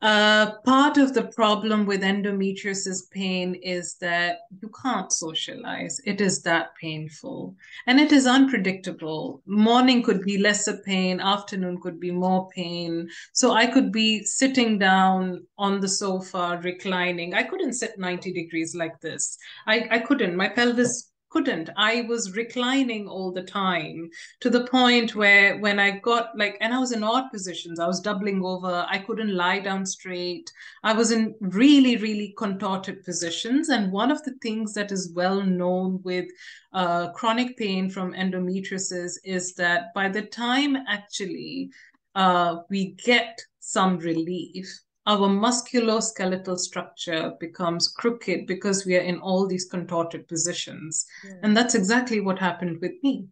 Uh, 0.02 0.54
part 0.64 0.98
of 0.98 1.14
the 1.14 1.24
problem 1.24 1.86
with 1.86 2.02
endometriosis 2.04 3.10
pain 3.12 3.54
is 3.56 3.96
that 3.96 4.40
you 4.62 4.72
can't 4.82 5.12
socialize. 5.12 6.00
It 6.06 6.22
is 6.22 6.42
that 6.44 6.70
painful 6.80 7.56
and 7.86 8.00
it 8.00 8.14
is 8.14 8.26
unpredictable. 8.26 9.42
Morning 9.46 10.02
could 10.02 10.22
be 10.22 10.38
lesser 10.38 10.78
pain, 10.86 11.20
afternoon 11.20 11.82
could 11.82 12.00
be 12.00 12.12
more 12.12 12.48
pain. 12.56 13.10
So 13.34 13.52
I 13.52 13.68
could 13.68 13.92
be 13.92 14.24
sitting 14.24 14.80
down 14.80 15.46
on 15.58 15.82
the 15.82 15.90
sofa, 15.90 16.62
reclining. 16.64 17.34
I 17.34 17.44
couldn't 17.44 17.74
sit 17.74 18.00
90 18.00 18.32
degrees 18.32 18.74
like 18.76 19.02
this. 19.02 19.38
I, 19.68 19.86
I 19.92 20.00
couldn't. 20.00 20.36
My 20.36 20.48
pelvis 20.48 21.09
couldn't. 21.30 21.70
I 21.78 22.02
was 22.02 22.36
reclining 22.36 23.08
all 23.08 23.32
the 23.32 23.44
time 23.44 24.10
to 24.40 24.50
the 24.50 24.66
point 24.66 25.16
where 25.16 25.58
when 25.60 25.80
I 25.80 26.00
got 26.00 26.38
like, 26.38 26.58
and 26.62 26.74
I 26.74 26.80
was 26.80 26.92
in 26.92 27.04
odd 27.04 27.32
positions, 27.32 27.80
I 27.80 27.88
was 27.88 28.02
doubling 28.02 28.44
over, 28.44 28.86
I 28.90 29.00
couldn't 29.00 29.36
lie 29.36 29.60
down 29.60 29.86
straight. 29.86 30.52
I 30.84 30.94
was 30.94 31.12
in 31.12 31.36
really, 31.40 31.98
really 31.98 32.34
contorted 32.38 33.04
positions. 33.04 33.70
And 33.70 33.92
one 33.92 34.12
of 34.12 34.24
the 34.24 34.36
things 34.42 34.74
that 34.74 34.92
is 34.92 35.14
well 35.14 35.42
known 35.42 36.02
with 36.04 36.30
uh, 36.74 37.12
chronic 37.12 37.58
pain 37.58 37.90
from 37.90 38.14
endometriosis 38.14 39.14
is 39.24 39.54
that 39.56 39.94
by 39.94 40.10
the 40.10 40.24
time 40.24 40.78
actually 40.88 41.72
uh, 42.16 42.58
we 42.70 42.92
get 42.92 43.40
some 43.60 43.98
relief, 44.00 44.68
our 45.10 45.28
musculoskeletal 45.28 46.60
structure 46.60 47.34
becomes 47.40 47.88
crooked 47.88 48.46
because 48.46 48.86
we 48.86 48.96
are 48.96 49.02
in 49.02 49.18
all 49.20 49.48
these 49.48 49.66
contorted 49.66 50.28
positions. 50.28 51.08
Yeah. 51.26 51.32
And 51.42 51.58
that's 51.58 51.74
exactly 51.74 52.22
what 52.22 52.38
happened 52.38 52.78
with 52.80 52.92
me. 53.02 53.28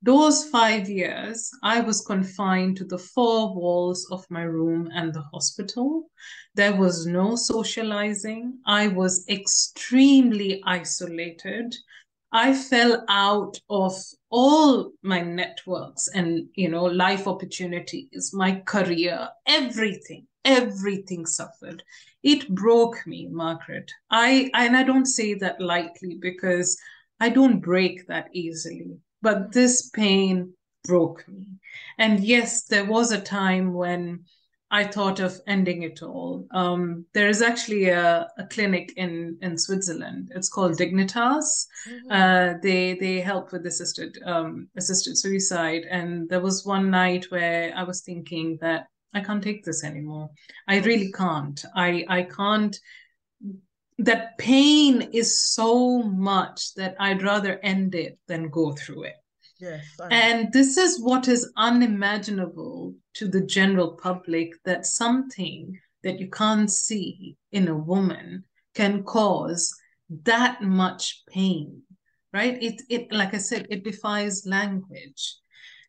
Those 0.00 0.48
five 0.48 0.88
years, 0.88 1.50
I 1.62 1.80
was 1.80 2.00
confined 2.00 2.78
to 2.78 2.84
the 2.84 2.98
four 2.98 3.54
walls 3.54 4.08
of 4.10 4.24
my 4.30 4.42
room 4.42 4.88
and 4.94 5.12
the 5.12 5.20
hospital. 5.34 6.10
There 6.54 6.74
was 6.74 7.06
no 7.06 7.36
socializing. 7.36 8.58
I 8.64 8.88
was 8.88 9.26
extremely 9.28 10.62
isolated. 10.64 11.76
I 12.32 12.54
fell 12.54 13.04
out 13.08 13.58
of 13.68 13.94
all 14.30 14.92
my 15.02 15.20
networks 15.20 16.08
and 16.08 16.48
you 16.54 16.68
know 16.68 16.84
life 16.84 17.28
opportunities, 17.28 18.30
my 18.32 18.60
career, 18.66 19.28
everything 19.46 20.26
everything 20.44 21.26
suffered. 21.26 21.82
It 22.22 22.48
broke 22.48 23.06
me, 23.06 23.28
Margaret. 23.28 23.90
I 24.10 24.50
and 24.54 24.76
I 24.76 24.82
don't 24.82 25.06
say 25.06 25.34
that 25.34 25.60
lightly 25.60 26.18
because 26.20 26.78
I 27.20 27.28
don't 27.28 27.60
break 27.60 28.06
that 28.08 28.28
easily. 28.32 28.98
But 29.20 29.52
this 29.52 29.90
pain 29.90 30.54
broke 30.84 31.26
me. 31.28 31.46
And 31.98 32.20
yes, 32.20 32.64
there 32.64 32.84
was 32.84 33.12
a 33.12 33.20
time 33.20 33.72
when 33.72 34.24
I 34.72 34.84
thought 34.84 35.20
of 35.20 35.38
ending 35.46 35.82
it 35.82 36.02
all. 36.02 36.46
Um, 36.50 37.04
there 37.12 37.28
is 37.28 37.42
actually 37.42 37.90
a, 37.90 38.26
a, 38.38 38.46
clinic 38.46 38.94
in, 38.96 39.36
in 39.42 39.58
Switzerland. 39.58 40.32
It's 40.34 40.48
called 40.48 40.78
Dignitas. 40.78 41.66
Mm-hmm. 41.86 42.10
Uh, 42.10 42.54
they 42.62 42.94
they 42.94 43.20
help 43.20 43.52
with 43.52 43.66
assisted 43.66 44.18
um, 44.24 44.68
assisted 44.78 45.18
suicide. 45.18 45.82
And 45.90 46.26
there 46.30 46.40
was 46.40 46.64
one 46.64 46.90
night 46.90 47.26
where 47.30 47.74
I 47.76 47.82
was 47.82 48.00
thinking 48.00 48.56
that 48.62 48.86
I 49.12 49.20
can't 49.20 49.42
take 49.42 49.62
this 49.62 49.84
anymore. 49.84 50.30
I 50.66 50.78
really 50.78 51.12
can't. 51.12 51.62
I 51.76 52.06
I 52.08 52.22
can't 52.22 52.74
that 53.98 54.38
pain 54.38 55.02
is 55.12 55.38
so 55.38 56.02
much 56.02 56.74
that 56.74 56.96
I'd 56.98 57.22
rather 57.22 57.60
end 57.62 57.94
it 57.94 58.18
than 58.26 58.48
go 58.48 58.72
through 58.72 59.04
it. 59.04 59.16
And 60.10 60.52
this 60.52 60.76
is 60.76 61.00
what 61.00 61.28
is 61.28 61.52
unimaginable 61.56 62.94
to 63.14 63.28
the 63.28 63.40
general 63.40 63.92
public 63.92 64.52
that 64.64 64.86
something 64.86 65.78
that 66.02 66.18
you 66.18 66.28
can't 66.30 66.70
see 66.70 67.36
in 67.52 67.68
a 67.68 67.76
woman 67.76 68.44
can 68.74 69.04
cause 69.04 69.74
that 70.24 70.62
much 70.62 71.22
pain, 71.28 71.82
right? 72.32 72.60
It, 72.62 72.82
it 72.88 73.12
like 73.12 73.34
I 73.34 73.38
said, 73.38 73.66
it 73.70 73.84
defies 73.84 74.46
language. 74.46 75.36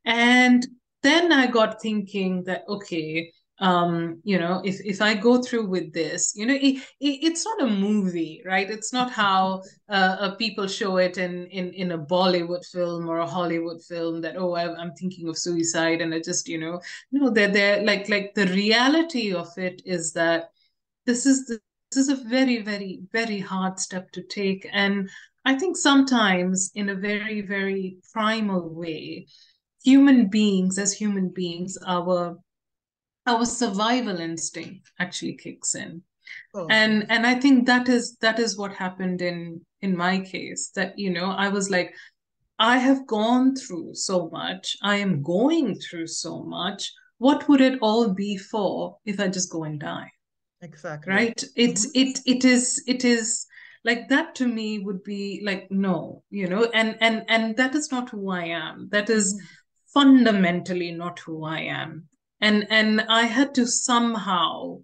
And 0.05 0.65
then 1.01 1.31
I 1.31 1.47
got 1.47 1.81
thinking 1.81 2.43
that, 2.43 2.63
okay, 2.67 3.31
um 3.59 4.19
you 4.23 4.39
know 4.39 4.61
if 4.65 4.79
if 4.83 4.99
i 4.99 5.13
go 5.13 5.39
through 5.41 5.65
with 5.67 5.93
this 5.93 6.33
you 6.35 6.45
know 6.45 6.55
it, 6.55 6.77
it, 6.99 7.19
it's 7.21 7.45
not 7.45 7.61
a 7.61 7.67
movie 7.69 8.41
right? 8.45 8.69
It's 8.69 8.91
not 8.91 9.11
how 9.11 9.61
uh, 9.89 10.17
uh, 10.19 10.35
people 10.35 10.67
show 10.67 10.97
it 10.97 11.19
in 11.19 11.45
in 11.47 11.71
in 11.73 11.91
a 11.91 11.97
bollywood 11.97 12.65
film 12.65 13.07
or 13.07 13.19
a 13.19 13.27
hollywood 13.27 13.81
film 13.83 14.21
that 14.21 14.35
oh 14.37 14.53
I, 14.53 14.73
i'm 14.75 14.93
thinking 14.93 15.29
of 15.29 15.37
suicide 15.37 16.01
and 16.01 16.15
i 16.15 16.19
just 16.19 16.47
you 16.47 16.57
know 16.57 16.81
no 17.11 17.29
they're 17.29 17.51
they're 17.51 17.83
like 17.83 18.09
like 18.09 18.33
the 18.33 18.47
reality 18.47 19.33
of 19.33 19.55
it 19.57 19.83
is 19.85 20.13
that 20.13 20.49
this 21.05 21.25
is 21.27 21.45
the, 21.45 21.59
this 21.91 21.97
is 21.97 22.09
a 22.09 22.23
very 22.27 22.61
very 22.61 23.01
very 23.11 23.39
hard 23.39 23.79
step 23.79 24.11
to 24.13 24.23
take. 24.23 24.67
And 24.71 25.09
i 25.45 25.53
think 25.57 25.77
sometimes 25.77 26.71
in 26.73 26.89
a 26.89 26.95
very 26.95 27.41
very 27.41 27.97
primal 28.13 28.73
way 28.73 29.27
human 29.83 30.27
beings 30.29 30.79
as 30.79 30.93
human 30.93 31.29
beings 31.29 31.77
our 31.85 32.37
our 33.25 33.45
survival 33.45 34.19
instinct 34.19 34.91
actually 34.99 35.35
kicks 35.35 35.75
in. 35.75 36.01
Oh. 36.55 36.67
and 36.69 37.05
and 37.09 37.27
i 37.27 37.35
think 37.35 37.65
that 37.67 37.89
is 37.89 38.15
that 38.21 38.39
is 38.39 38.57
what 38.57 38.73
happened 38.73 39.21
in 39.21 39.59
in 39.81 39.95
my 39.95 40.19
case 40.19 40.71
that 40.75 40.97
you 40.97 41.09
know 41.09 41.31
i 41.31 41.49
was 41.49 41.69
like 41.69 41.93
i 42.59 42.77
have 42.77 43.05
gone 43.07 43.55
through 43.55 43.93
so 43.93 44.29
much. 44.29 44.77
I 44.81 44.95
am 44.97 45.21
going 45.21 45.75
through 45.75 46.07
so 46.07 46.43
much. 46.43 46.91
What 47.17 47.47
would 47.49 47.61
it 47.61 47.79
all 47.81 48.13
be 48.13 48.37
for 48.37 48.97
if 49.05 49.19
i 49.19 49.27
just 49.27 49.51
go 49.51 49.63
and 49.63 49.79
die? 49.79 50.09
Exactly. 50.61 51.13
Right? 51.13 51.43
It's 51.55 51.87
mm-hmm. 51.87 52.09
it 52.09 52.19
it 52.25 52.45
is 52.45 52.83
it 52.87 53.03
is 53.03 53.45
like 53.83 54.07
that 54.09 54.33
to 54.35 54.47
me 54.47 54.79
would 54.79 55.03
be 55.03 55.41
like 55.43 55.69
no 55.69 56.23
you 56.29 56.47
know? 56.47 56.69
And 56.73 56.97
and 57.01 57.25
and 57.27 57.57
that 57.57 57.75
is 57.75 57.91
not 57.91 58.09
who 58.09 58.29
i 58.31 58.45
am. 58.45 58.89
That 58.91 59.09
is 59.09 59.33
mm-hmm. 59.33 59.45
fundamentally 59.93 60.91
not 60.91 61.19
who 61.19 61.43
I 61.43 61.61
am. 61.61 62.07
And 62.43 62.67
and 62.69 62.99
I 63.07 63.21
had 63.23 63.55
to 63.55 63.65
somehow, 63.65 64.81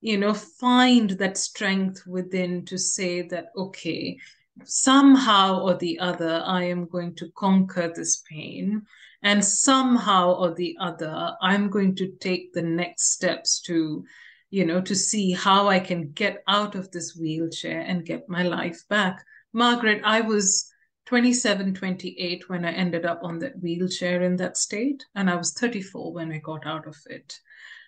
you 0.00 0.16
know, 0.16 0.32
find 0.32 1.10
that 1.10 1.36
strength 1.36 2.06
within 2.06 2.64
to 2.64 2.78
say 2.78 3.20
that, 3.28 3.48
okay, 3.54 4.18
somehow 4.64 5.60
or 5.60 5.74
the 5.74 5.98
other, 5.98 6.42
I 6.46 6.62
am 6.62 6.86
going 6.86 7.14
to 7.16 7.30
conquer 7.36 7.92
this 7.94 8.22
pain. 8.26 8.86
And 9.22 9.44
somehow 9.44 10.32
or 10.32 10.54
the 10.54 10.78
other, 10.80 11.36
I'm 11.42 11.68
going 11.68 11.94
to 11.96 12.10
take 12.20 12.54
the 12.54 12.62
next 12.62 13.12
steps 13.12 13.60
to, 13.66 14.06
you 14.48 14.64
know, 14.64 14.80
to 14.80 14.94
see 14.94 15.32
how 15.32 15.68
I 15.68 15.80
can 15.80 16.12
get 16.12 16.42
out 16.48 16.74
of 16.74 16.90
this 16.90 17.14
wheelchair 17.14 17.80
and 17.80 18.06
get 18.06 18.30
my 18.30 18.44
life 18.44 18.82
back. 18.88 19.22
Margaret, 19.52 20.00
I 20.04 20.22
was 20.22 20.72
27, 21.06 21.74
28 21.74 22.48
when 22.48 22.64
I 22.64 22.72
ended 22.72 23.04
up 23.04 23.20
on 23.22 23.38
that 23.40 23.60
wheelchair 23.60 24.22
in 24.22 24.36
that 24.36 24.56
state. 24.56 25.04
And 25.14 25.28
I 25.28 25.36
was 25.36 25.52
34 25.52 26.12
when 26.12 26.32
I 26.32 26.38
got 26.38 26.66
out 26.66 26.86
of 26.86 26.96
it. 27.06 27.38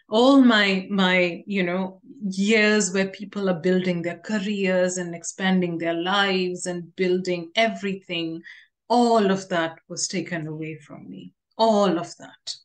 All 0.09 0.41
my, 0.41 0.87
my, 0.91 1.43
you 1.47 1.63
know, 1.63 2.01
years 2.29 2.93
where 2.93 3.09
people 3.09 3.49
are 3.51 3.61
building 3.61 4.03
their 4.03 4.19
careers 4.19 4.99
and 4.99 5.15
expanding 5.15 5.79
their 5.79 5.95
lives 5.95 6.67
and 6.67 6.95
building 6.95 7.51
everything, 7.57 8.43
all 8.89 9.31
of 9.31 9.49
that 9.49 9.79
was 9.89 10.07
taken 10.07 10.47
away 10.47 10.77
from 10.77 11.11
me. 11.11 11.33
All 11.59 11.99
of 11.99 12.17
that. 12.19 12.57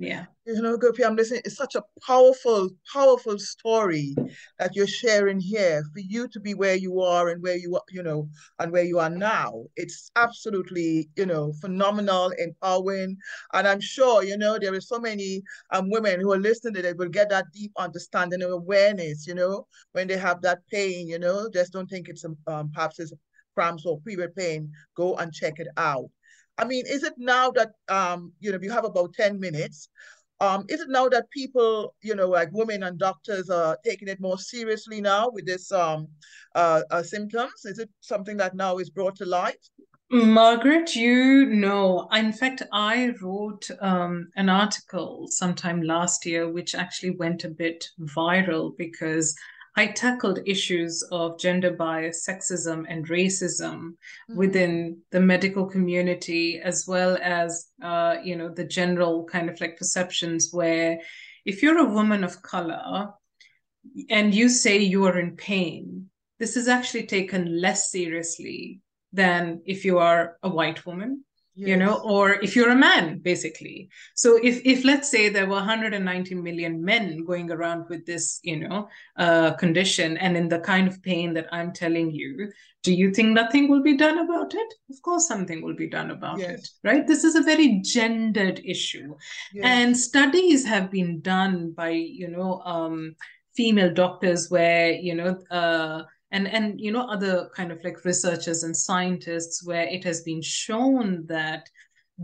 Yeah. 0.00 0.26
You 0.46 0.62
know, 0.62 0.76
Gopi, 0.78 1.04
I'm 1.04 1.16
listening. 1.16 1.42
It's 1.44 1.56
such 1.56 1.76
a 1.76 1.84
powerful, 2.06 2.70
powerful 2.92 3.38
story 3.38 4.14
that 4.58 4.74
you're 4.76 4.86
sharing 4.88 5.40
here. 5.40 5.82
For 5.94 6.00
you 6.00 6.28
to 6.28 6.40
be 6.40 6.54
where 6.54 6.76
you 6.76 7.00
are 7.00 7.28
and 7.28 7.42
where 7.42 7.56
you 7.56 7.76
are, 7.76 7.82
you 7.90 8.02
know, 8.02 8.28
and 8.58 8.72
where 8.72 8.84
you 8.84 8.98
are 8.98 9.10
now, 9.10 9.64
it's 9.76 10.10
absolutely, 10.16 11.10
you 11.16 11.26
know, 11.26 11.52
phenomenal, 11.60 12.32
empowering. 12.38 13.18
And 13.54 13.68
I'm 13.68 13.80
sure, 13.80 14.24
you 14.24 14.36
know, 14.38 14.58
there 14.60 14.74
are 14.74 14.80
so 14.80 14.98
many 14.98 15.42
um 15.72 15.90
women 15.90 16.20
who 16.20 16.32
are 16.32 16.38
listening 16.40 16.74
to 16.74 16.88
it 16.88 16.98
will 16.98 17.08
get 17.10 17.30
that 17.30 17.46
deep 17.54 17.72
understanding 17.78 18.42
and 18.42 18.52
awareness, 18.52 19.26
you 19.28 19.34
know, 19.34 19.66
when 19.92 20.08
they 20.08 20.18
have 20.18 20.42
that 20.42 20.66
pain, 20.72 21.08
you 21.08 21.18
know, 21.20 21.48
just 21.52 21.72
don't 21.72 21.88
think 21.88 22.08
it's 22.08 22.24
um 22.48 22.70
perhaps 22.74 22.98
it's 23.00 23.12
cramps 23.54 23.86
or 23.86 24.00
period 24.00 24.34
pain. 24.36 24.72
Go 24.96 25.16
and 25.16 25.32
check 25.32 25.60
it 25.60 25.68
out. 25.76 26.10
I 26.60 26.66
mean, 26.66 26.84
is 26.86 27.02
it 27.04 27.14
now 27.16 27.50
that 27.52 27.72
um, 27.88 28.32
you 28.38 28.52
know, 28.52 28.58
you 28.60 28.70
have 28.70 28.84
about 28.84 29.14
10 29.14 29.40
minutes, 29.40 29.88
um, 30.40 30.66
is 30.68 30.80
it 30.80 30.88
now 30.88 31.08
that 31.08 31.30
people, 31.30 31.94
you 32.02 32.14
know, 32.14 32.28
like 32.28 32.50
women 32.52 32.82
and 32.82 32.98
doctors 32.98 33.48
are 33.48 33.78
taking 33.84 34.08
it 34.08 34.20
more 34.20 34.38
seriously 34.38 35.00
now 35.00 35.30
with 35.30 35.46
this 35.46 35.72
um, 35.72 36.08
uh, 36.54 36.82
uh, 36.90 37.02
symptoms? 37.02 37.64
Is 37.64 37.78
it 37.78 37.88
something 38.00 38.36
that 38.38 38.54
now 38.54 38.78
is 38.78 38.90
brought 38.90 39.16
to 39.16 39.24
light? 39.24 39.58
Margaret, 40.10 40.96
you 40.96 41.46
know, 41.46 42.08
in 42.12 42.32
fact, 42.32 42.62
I 42.72 43.14
wrote 43.22 43.70
um, 43.80 44.28
an 44.36 44.48
article 44.48 45.28
sometime 45.30 45.82
last 45.82 46.26
year, 46.26 46.50
which 46.50 46.74
actually 46.74 47.10
went 47.10 47.44
a 47.44 47.48
bit 47.48 47.86
viral 48.00 48.76
because 48.76 49.36
I 49.80 49.86
tackled 49.86 50.40
issues 50.44 51.02
of 51.10 51.38
gender 51.38 51.70
bias, 51.70 52.26
sexism, 52.28 52.84
and 52.86 53.08
racism 53.08 53.78
mm-hmm. 53.80 54.36
within 54.36 54.98
the 55.10 55.20
medical 55.20 55.64
community, 55.64 56.60
as 56.62 56.86
well 56.86 57.16
as, 57.22 57.68
uh, 57.82 58.16
you 58.22 58.36
know, 58.36 58.50
the 58.50 58.66
general 58.66 59.24
kind 59.24 59.48
of 59.48 59.58
like 59.58 59.78
perceptions 59.78 60.50
where 60.52 61.00
if 61.46 61.62
you're 61.62 61.78
a 61.78 61.94
woman 61.94 62.24
of 62.24 62.42
color 62.42 63.08
and 64.10 64.34
you 64.34 64.50
say 64.50 64.76
you 64.76 65.06
are 65.06 65.18
in 65.18 65.34
pain, 65.36 66.10
this 66.38 66.58
is 66.58 66.68
actually 66.68 67.06
taken 67.06 67.58
less 67.58 67.90
seriously 67.90 68.82
than 69.14 69.62
if 69.64 69.86
you 69.86 69.96
are 69.96 70.36
a 70.42 70.50
white 70.50 70.84
woman 70.84 71.24
yes. 71.54 71.68
you 71.68 71.76
know 71.76 72.00
or 72.04 72.34
if 72.42 72.54
you're 72.54 72.70
a 72.70 72.76
man 72.76 73.18
basically 73.18 73.88
so 74.14 74.38
if 74.42 74.60
if 74.64 74.84
let's 74.84 75.10
say 75.10 75.28
there 75.28 75.46
were 75.46 75.56
190 75.56 76.34
million 76.36 76.82
men 76.84 77.24
going 77.24 77.50
around 77.50 77.84
with 77.88 78.04
this 78.06 78.40
you 78.42 78.56
know 78.56 78.88
uh, 79.16 79.52
condition 79.54 80.16
and 80.18 80.36
in 80.36 80.48
the 80.48 80.60
kind 80.60 80.86
of 80.88 81.02
pain 81.02 81.34
that 81.34 81.46
i'm 81.52 81.72
telling 81.72 82.10
you 82.10 82.50
do 82.82 82.94
you 82.94 83.12
think 83.12 83.30
nothing 83.30 83.68
will 83.68 83.82
be 83.82 83.96
done 83.96 84.18
about 84.18 84.54
it 84.54 84.74
of 84.90 85.02
course 85.02 85.26
something 85.26 85.62
will 85.62 85.76
be 85.76 85.88
done 85.88 86.10
about 86.10 86.38
yes. 86.38 86.50
it 86.50 86.68
right 86.84 87.06
this 87.06 87.24
is 87.24 87.34
a 87.34 87.42
very 87.42 87.80
gendered 87.82 88.60
issue 88.64 89.14
yes. 89.52 89.64
and 89.64 89.96
studies 89.96 90.64
have 90.64 90.90
been 90.90 91.20
done 91.20 91.72
by 91.72 91.90
you 91.90 92.28
know 92.28 92.60
um, 92.64 93.14
female 93.54 93.92
doctors 93.92 94.50
where 94.50 94.92
you 94.92 95.14
know 95.14 95.36
uh, 95.50 96.02
and 96.32 96.48
and 96.48 96.80
you 96.80 96.92
know 96.92 97.06
other 97.08 97.50
kind 97.54 97.72
of 97.72 97.82
like 97.84 98.04
researchers 98.04 98.62
and 98.62 98.76
scientists 98.76 99.64
where 99.64 99.86
it 99.86 100.04
has 100.04 100.22
been 100.22 100.42
shown 100.42 101.26
that 101.26 101.68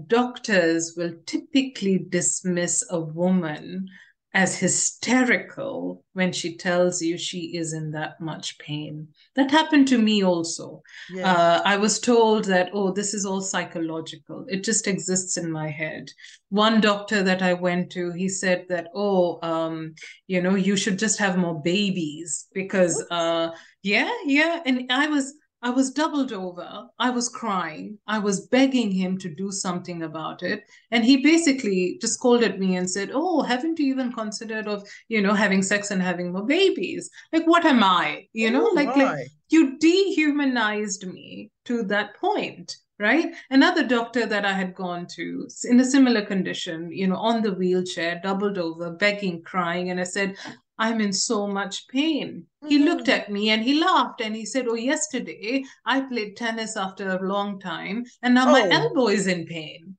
doctors 0.07 0.95
will 0.97 1.15
typically 1.27 1.99
dismiss 1.99 2.85
a 2.91 3.01
woman 3.01 3.89
as 4.37 4.55
hysterical 4.55 6.05
when 6.13 6.31
she 6.31 6.59
tells 6.59 7.01
you 7.01 7.17
she 7.17 7.57
is 7.57 7.73
in 7.73 7.91
that 7.93 8.21
much 8.21 8.59
pain. 8.59 9.09
That 9.35 9.51
happened 9.51 9.89
to 9.89 9.99
me 9.99 10.23
also. 10.23 10.83
Yes. 11.11 11.25
Uh, 11.27 11.63
I 11.65 11.79
was 11.79 11.99
told 11.99 12.45
that, 12.45 12.69
oh, 12.75 12.93
this 12.93 13.15
is 13.15 13.25
all 13.25 13.41
psychological. 13.41 14.45
It 14.47 14.63
just 14.63 14.87
exists 14.89 15.39
in 15.39 15.51
my 15.51 15.71
head. 15.71 16.11
One 16.51 16.83
doctor 16.83 17.23
that 17.23 17.41
I 17.41 17.55
went 17.55 17.91
to, 17.93 18.13
he 18.13 18.29
said 18.29 18.67
that, 18.69 18.89
oh, 18.95 19.39
um, 19.43 19.95
you 20.27 20.43
know, 20.43 20.55
you 20.55 20.77
should 20.77 20.99
just 20.99 21.19
have 21.19 21.39
more 21.39 21.63
babies 21.63 22.47
because, 22.53 23.03
uh, 23.11 23.53
yeah, 23.83 24.13
yeah. 24.27 24.61
And 24.67 24.93
I 24.93 25.07
was, 25.07 25.33
I 25.63 25.71
was 25.71 25.91
doubled 25.91 26.33
over. 26.33 26.87
I 26.99 27.11
was 27.11 27.29
crying. 27.29 27.99
I 28.07 28.19
was 28.19 28.47
begging 28.47 28.91
him 28.93 29.19
to 29.19 29.29
do 29.29 29.51
something 29.51 30.03
about 30.03 30.43
it. 30.43 30.65
And 30.91 31.05
he 31.05 31.19
basically 31.19 31.99
just 32.01 32.15
scolded 32.15 32.61
me 32.61 32.77
and 32.77 32.89
said, 32.89 33.11
Oh, 33.13 33.43
haven't 33.43 33.79
you 33.79 33.87
even 33.87 34.13
considered 34.13 34.69
of, 34.69 34.89
you 35.09 35.23
know, 35.23 35.35
having 35.35 35.63
sex 35.63 35.91
and 35.91 36.03
having 36.03 36.33
more 36.33 36.47
babies? 36.47 37.11
Like, 37.33 37.47
what 37.47 37.65
am 37.65 37.83
I? 37.83 38.27
You 38.33 38.51
know, 38.51 38.69
oh, 38.69 38.75
like, 38.75 38.95
like 38.97 39.29
you 39.49 39.79
dehumanized 39.79 41.07
me 41.07 41.51
to 41.65 41.83
that 41.85 42.17
point 42.17 42.77
right 42.99 43.35
another 43.51 43.87
doctor 43.87 44.25
that 44.25 44.47
i 44.47 44.53
had 44.53 44.75
gone 44.75 45.07
to 45.07 45.47
in 45.65 45.81
a 45.81 45.85
similar 45.85 46.25
condition 46.25 46.91
you 46.91 47.07
know 47.07 47.17
on 47.17 47.43
the 47.43 47.53
wheelchair 47.53 48.19
doubled 48.23 48.57
over 48.57 48.91
begging 48.91 49.43
crying 49.43 49.91
and 49.91 50.01
i 50.01 50.05
said 50.05 50.35
I'm 50.79 51.01
in 51.01 51.13
so 51.13 51.47
much 51.47 51.89
pain. 51.89 52.47
Mm-hmm. 52.63 52.69
He 52.69 52.79
looked 52.79 53.09
at 53.09 53.31
me 53.31 53.51
and 53.51 53.63
he 53.63 53.81
laughed 53.81 54.21
and 54.21 54.35
he 54.35 54.45
said, 54.45 54.67
Oh, 54.69 54.75
yesterday 54.75 55.65
I 55.85 56.01
played 56.01 56.37
tennis 56.37 56.77
after 56.77 57.11
a 57.11 57.27
long 57.27 57.59
time 57.61 58.05
and 58.23 58.35
now 58.35 58.49
oh. 58.49 58.53
my 58.53 58.69
elbow 58.69 59.09
is 59.09 59.27
in 59.27 59.47
pain. 59.47 59.97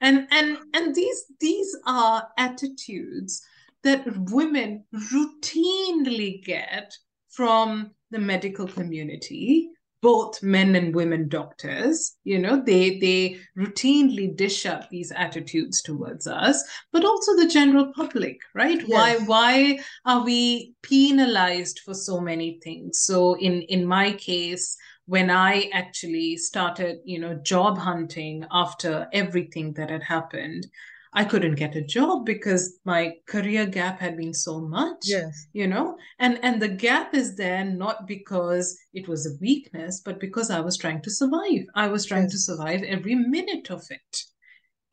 And 0.00 0.28
and 0.30 0.58
and 0.74 0.94
these 0.94 1.24
these 1.40 1.74
are 1.86 2.28
attitudes 2.36 3.42
that 3.82 4.04
women 4.30 4.84
routinely 4.92 6.44
get 6.44 6.92
from 7.30 7.92
the 8.10 8.18
medical 8.18 8.66
community 8.66 9.70
both 10.06 10.40
men 10.40 10.76
and 10.76 10.94
women 10.94 11.28
doctors 11.28 12.14
you 12.22 12.38
know 12.38 12.62
they 12.64 12.96
they 13.00 13.36
routinely 13.58 14.28
dish 14.36 14.64
up 14.64 14.88
these 14.88 15.10
attitudes 15.10 15.82
towards 15.82 16.28
us 16.28 16.62
but 16.92 17.04
also 17.04 17.34
the 17.34 17.48
general 17.48 17.92
public 17.92 18.38
right 18.54 18.82
yes. 18.86 18.88
why 18.88 19.16
why 19.26 19.78
are 20.04 20.24
we 20.24 20.72
penalized 20.82 21.80
for 21.84 21.92
so 21.92 22.20
many 22.20 22.60
things 22.62 23.00
so 23.00 23.34
in 23.38 23.62
in 23.62 23.84
my 23.84 24.12
case 24.12 24.76
when 25.06 25.28
i 25.28 25.68
actually 25.72 26.36
started 26.36 26.98
you 27.04 27.18
know 27.18 27.34
job 27.42 27.76
hunting 27.76 28.46
after 28.52 29.08
everything 29.12 29.72
that 29.72 29.90
had 29.90 30.04
happened 30.04 30.68
I 31.16 31.24
couldn't 31.24 31.54
get 31.54 31.74
a 31.74 31.80
job 31.80 32.26
because 32.26 32.78
my 32.84 33.14
career 33.26 33.64
gap 33.64 33.98
had 33.98 34.18
been 34.18 34.34
so 34.34 34.60
much. 34.60 34.98
Yes. 35.04 35.46
You 35.54 35.66
know, 35.66 35.96
and 36.18 36.38
and 36.42 36.60
the 36.60 36.68
gap 36.68 37.14
is 37.14 37.36
there 37.36 37.64
not 37.64 38.06
because 38.06 38.78
it 38.92 39.08
was 39.08 39.26
a 39.26 39.38
weakness, 39.40 40.02
but 40.04 40.20
because 40.20 40.50
I 40.50 40.60
was 40.60 40.76
trying 40.76 41.00
to 41.02 41.10
survive. 41.10 41.64
I 41.74 41.88
was 41.88 42.04
trying 42.04 42.24
yes. 42.24 42.32
to 42.32 42.38
survive 42.38 42.82
every 42.82 43.14
minute 43.14 43.70
of 43.70 43.82
it. 43.88 44.22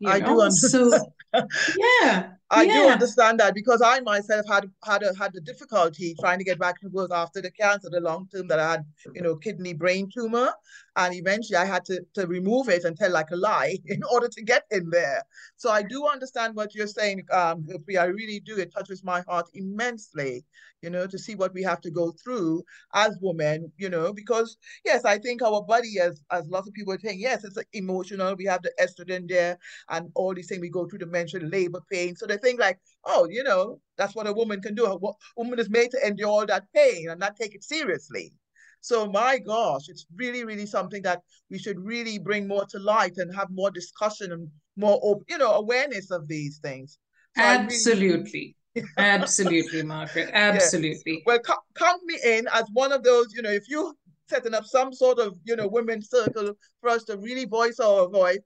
I 0.05 0.19
know? 0.19 0.35
do 0.35 0.41
understand. 0.41 0.93
So 0.93 1.13
yeah. 1.77 2.29
I 2.49 2.63
yeah. 2.63 2.73
do 2.73 2.89
understand 2.89 3.39
that 3.39 3.55
because 3.55 3.81
I 3.81 3.99
myself 4.01 4.45
had 4.47 4.69
had 4.83 5.03
a, 5.03 5.13
had 5.17 5.33
the 5.33 5.41
difficulty 5.41 6.15
trying 6.19 6.37
to 6.37 6.45
get 6.45 6.59
back 6.59 6.79
to 6.81 6.87
work 6.89 7.11
after 7.11 7.41
the 7.41 7.51
cancer, 7.51 7.89
the 7.89 7.99
long 7.99 8.27
term 8.33 8.47
that 8.47 8.59
I 8.59 8.71
had, 8.71 8.85
you 9.13 9.21
know, 9.21 9.35
kidney 9.35 9.73
brain 9.73 10.09
tumor, 10.13 10.53
and 10.95 11.13
eventually 11.13 11.57
I 11.57 11.65
had 11.65 11.85
to 11.85 12.05
to 12.15 12.27
remove 12.27 12.69
it 12.69 12.83
and 12.83 12.97
tell 12.97 13.11
like 13.11 13.31
a 13.31 13.35
lie 13.35 13.77
in 13.85 14.01
order 14.11 14.27
to 14.29 14.41
get 14.43 14.63
in 14.71 14.89
there. 14.89 15.23
So 15.57 15.69
I 15.71 15.81
do 15.83 16.05
understand 16.07 16.55
what 16.55 16.75
you're 16.75 16.87
saying, 16.87 17.23
um, 17.31 17.65
I 17.99 18.05
really 18.05 18.39
do. 18.39 18.57
It 18.57 18.73
touches 18.73 19.03
my 19.03 19.21
heart 19.21 19.47
immensely, 19.53 20.45
you 20.81 20.89
know, 20.89 21.07
to 21.07 21.17
see 21.17 21.35
what 21.35 21.53
we 21.53 21.63
have 21.63 21.81
to 21.81 21.91
go 21.91 22.11
through 22.23 22.63
as 22.93 23.17
women, 23.21 23.71
you 23.77 23.89
know, 23.89 24.13
because 24.13 24.57
yes, 24.85 25.05
I 25.05 25.17
think 25.17 25.41
our 25.41 25.61
body, 25.63 25.99
as 25.99 26.21
as 26.31 26.47
lots 26.49 26.67
of 26.67 26.73
people 26.73 26.93
are 26.93 26.99
saying, 26.99 27.19
yes, 27.19 27.43
it's 27.43 27.57
emotional. 27.73 28.35
We 28.35 28.45
have 28.45 28.61
the 28.61 28.71
estrogen 28.79 29.27
there 29.27 29.57
and 29.89 30.09
all 30.15 30.33
these 30.33 30.47
things. 30.47 30.61
We 30.61 30.69
go 30.69 30.87
through 30.87 30.99
the 30.99 31.05
menstrual 31.07 31.47
labor 31.47 31.81
pain. 31.91 32.15
So 32.15 32.25
they 32.25 32.37
think 32.37 32.59
like, 32.59 32.79
oh, 33.05 33.27
you 33.29 33.43
know, 33.43 33.79
that's 33.97 34.15
what 34.15 34.27
a 34.27 34.33
woman 34.33 34.61
can 34.61 34.75
do. 34.75 34.85
A 34.85 34.97
woman 35.37 35.59
is 35.59 35.69
made 35.69 35.91
to 35.91 36.07
endure 36.07 36.29
all 36.29 36.45
that 36.45 36.65
pain 36.73 37.09
and 37.09 37.19
not 37.19 37.35
take 37.37 37.55
it 37.55 37.63
seriously. 37.63 38.33
So 38.83 39.07
my 39.07 39.39
gosh, 39.39 39.87
it's 39.87 40.05
really, 40.17 40.43
really 40.43 40.65
something 40.65 41.01
that 41.03 41.21
we 41.49 41.57
should 41.57 41.79
really 41.79 42.19
bring 42.19 42.49
more 42.49 42.65
to 42.65 42.79
light 42.79 43.15
and 43.15 43.33
have 43.33 43.47
more 43.49 43.71
discussion 43.71 44.33
and 44.33 44.49
more, 44.75 45.21
you 45.29 45.37
know, 45.37 45.51
awareness 45.53 46.11
of 46.11 46.27
these 46.27 46.57
things. 46.57 46.99
So 47.37 47.43
Absolutely. 47.43 48.57
Really... 48.75 48.85
Absolutely, 48.97 49.83
Margaret. 49.95 50.31
Absolutely. 50.33 51.23
Well, 51.25 51.39
count 51.75 52.01
me 52.03 52.17
in 52.25 52.45
as 52.53 52.65
one 52.73 52.91
of 52.91 53.03
those, 53.03 53.33
you 53.33 53.41
know, 53.41 53.51
if 53.51 53.69
you 53.69 53.95
setting 54.27 54.53
up 54.53 54.65
some 54.65 54.91
sort 54.91 55.17
of, 55.17 55.37
you 55.45 55.55
know, 55.55 55.69
women's 55.69 56.09
circle 56.09 56.53
for 56.81 56.89
us 56.89 57.05
to 57.05 57.17
really 57.17 57.45
voice 57.45 57.79
our 57.79 58.09
voice, 58.09 58.39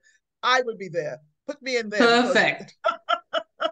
I 0.44 0.62
would 0.62 0.78
be 0.78 0.90
there. 0.90 1.18
Put 1.48 1.64
me 1.64 1.78
in 1.78 1.90
there. 1.90 2.00
Perfect. 2.00 2.76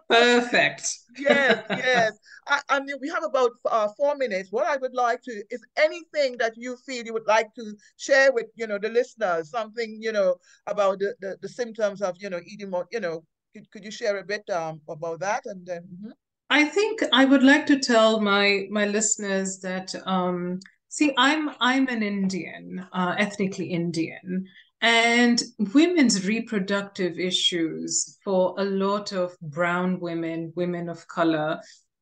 Perfect. 0.08 0.88
yes, 1.18 1.64
yes. 1.70 2.12
I, 2.46 2.60
I, 2.68 2.80
mean, 2.80 2.96
we 3.00 3.08
have 3.08 3.24
about 3.24 3.52
uh, 3.70 3.88
four 3.96 4.16
minutes. 4.16 4.50
What 4.52 4.66
I 4.66 4.76
would 4.76 4.94
like 4.94 5.22
to 5.22 5.42
is 5.50 5.64
anything 5.76 6.36
that 6.38 6.54
you 6.56 6.76
feel 6.86 7.04
you 7.04 7.12
would 7.12 7.26
like 7.26 7.54
to 7.56 7.74
share 7.96 8.32
with 8.32 8.46
you 8.54 8.66
know 8.66 8.78
the 8.78 8.88
listeners, 8.88 9.50
something 9.50 9.98
you 10.00 10.12
know 10.12 10.36
about 10.66 11.00
the, 11.00 11.14
the, 11.20 11.36
the 11.42 11.48
symptoms 11.48 12.02
of 12.02 12.16
you 12.18 12.30
know 12.30 12.40
eating 12.46 12.70
more. 12.70 12.86
You 12.92 13.00
know, 13.00 13.24
could, 13.54 13.70
could 13.70 13.84
you 13.84 13.90
share 13.90 14.18
a 14.18 14.24
bit 14.24 14.48
um, 14.50 14.80
about 14.88 15.20
that? 15.20 15.42
And 15.46 15.66
then 15.66 15.82
mm-hmm. 15.82 16.10
I 16.50 16.64
think 16.64 17.02
I 17.12 17.24
would 17.24 17.42
like 17.42 17.66
to 17.66 17.78
tell 17.78 18.20
my 18.20 18.66
my 18.70 18.86
listeners 18.86 19.58
that 19.60 19.94
um, 20.06 20.60
see, 20.88 21.12
I'm 21.16 21.50
I'm 21.60 21.88
an 21.88 22.02
Indian, 22.02 22.86
uh, 22.92 23.14
ethnically 23.18 23.66
Indian, 23.66 24.46
and 24.86 25.42
women's 25.74 26.28
reproductive 26.28 27.18
issues 27.18 28.18
for 28.22 28.54
a 28.56 28.64
lot 28.64 29.12
of 29.12 29.36
brown 29.40 29.98
women, 29.98 30.52
women 30.54 30.88
of 30.88 31.08
color, 31.08 31.60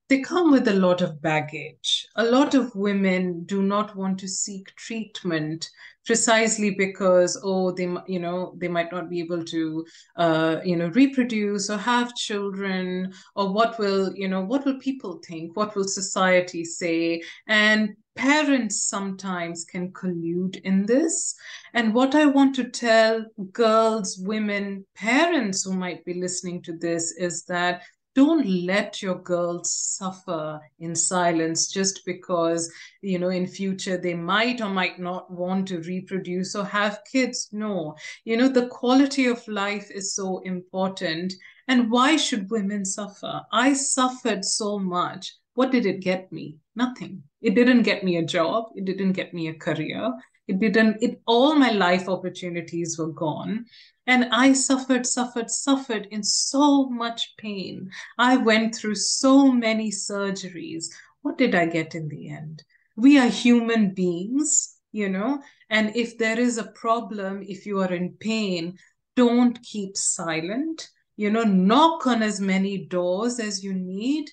they 0.08 0.20
come 0.20 0.50
with 0.50 0.68
a 0.68 0.74
lot 0.74 1.00
of 1.00 1.22
baggage. 1.22 2.06
A 2.16 2.24
lot 2.24 2.54
of 2.54 2.74
women 2.74 3.44
do 3.44 3.62
not 3.62 3.96
want 3.96 4.18
to 4.20 4.28
seek 4.28 4.74
treatment 4.76 5.68
precisely 6.04 6.70
because 6.70 7.40
oh 7.42 7.72
they 7.72 7.88
you 8.06 8.18
know 8.18 8.54
they 8.58 8.68
might 8.68 8.92
not 8.92 9.08
be 9.08 9.20
able 9.20 9.42
to 9.42 9.84
uh, 10.16 10.60
you 10.62 10.76
know 10.76 10.88
reproduce 10.88 11.70
or 11.70 11.78
have 11.78 12.14
children 12.14 13.10
or 13.34 13.52
what 13.52 13.78
will 13.78 14.14
you 14.14 14.28
know 14.28 14.42
what 14.42 14.66
will 14.66 14.78
people 14.78 15.20
think 15.26 15.56
what 15.56 15.74
will 15.74 15.88
society 15.88 16.62
say 16.62 17.22
and 17.48 17.96
parents 18.16 18.88
sometimes 18.88 19.64
can 19.64 19.90
collude 19.92 20.60
in 20.62 20.86
this. 20.86 21.34
And 21.72 21.92
what 21.92 22.14
I 22.14 22.26
want 22.26 22.54
to 22.56 22.70
tell 22.70 23.24
girls, 23.52 24.18
women, 24.18 24.86
parents 24.94 25.64
who 25.64 25.72
might 25.72 26.04
be 26.04 26.14
listening 26.14 26.62
to 26.62 26.76
this 26.76 27.12
is 27.12 27.44
that 27.46 27.82
don't 28.14 28.46
let 28.46 29.02
your 29.02 29.16
girls 29.16 29.72
suffer 29.72 30.60
in 30.78 30.94
silence 30.94 31.70
just 31.70 32.02
because 32.06 32.72
you 33.02 33.18
know 33.18 33.28
in 33.28 33.46
future 33.46 33.96
they 33.96 34.14
might 34.14 34.60
or 34.60 34.68
might 34.68 34.98
not 34.98 35.30
want 35.30 35.68
to 35.68 35.80
reproduce 35.80 36.54
or 36.54 36.64
have 36.64 37.02
kids. 37.10 37.48
No. 37.52 37.96
You 38.24 38.36
know 38.36 38.48
the 38.48 38.68
quality 38.68 39.26
of 39.26 39.46
life 39.48 39.90
is 39.90 40.14
so 40.14 40.38
important. 40.40 41.32
And 41.66 41.90
why 41.90 42.16
should 42.16 42.50
women 42.50 42.84
suffer? 42.84 43.42
I 43.50 43.72
suffered 43.72 44.44
so 44.44 44.78
much. 44.78 45.32
What 45.54 45.72
did 45.72 45.86
it 45.86 46.00
get 46.00 46.30
me? 46.30 46.56
Nothing. 46.76 47.22
It 47.40 47.54
didn't 47.54 47.82
get 47.82 48.04
me 48.04 48.16
a 48.16 48.24
job. 48.24 48.66
It 48.74 48.84
didn't 48.84 49.12
get 49.12 49.32
me 49.32 49.48
a 49.48 49.54
career 49.54 50.12
it 50.46 50.58
didn't 50.58 50.96
it 51.00 51.20
all 51.26 51.54
my 51.54 51.70
life 51.70 52.08
opportunities 52.08 52.98
were 52.98 53.12
gone 53.12 53.64
and 54.06 54.26
i 54.32 54.52
suffered 54.52 55.06
suffered 55.06 55.50
suffered 55.50 56.06
in 56.10 56.22
so 56.22 56.88
much 56.90 57.34
pain 57.38 57.90
i 58.18 58.36
went 58.36 58.74
through 58.74 58.94
so 58.94 59.50
many 59.50 59.90
surgeries 59.90 60.88
what 61.24 61.38
did 61.38 61.54
I 61.54 61.64
get 61.64 61.94
in 61.94 62.08
the 62.08 62.28
end? 62.28 62.62
We 62.96 63.18
are 63.18 63.28
human 63.28 63.94
beings, 63.94 64.76
you 64.92 65.08
know, 65.08 65.40
and 65.70 65.96
if 65.96 66.18
there 66.18 66.38
is 66.38 66.58
a 66.58 66.70
problem, 66.72 67.42
if 67.42 67.64
you 67.64 67.80
are 67.80 67.92
in 67.92 68.16
pain, 68.20 68.76
don't 69.16 69.60
keep 69.62 69.96
silent. 69.96 70.90
You 71.16 71.30
know, 71.30 71.44
knock 71.44 72.06
on 72.06 72.22
as 72.22 72.42
many 72.42 72.86
doors 72.86 73.40
as 73.40 73.64
you 73.64 73.72
need. 73.72 74.30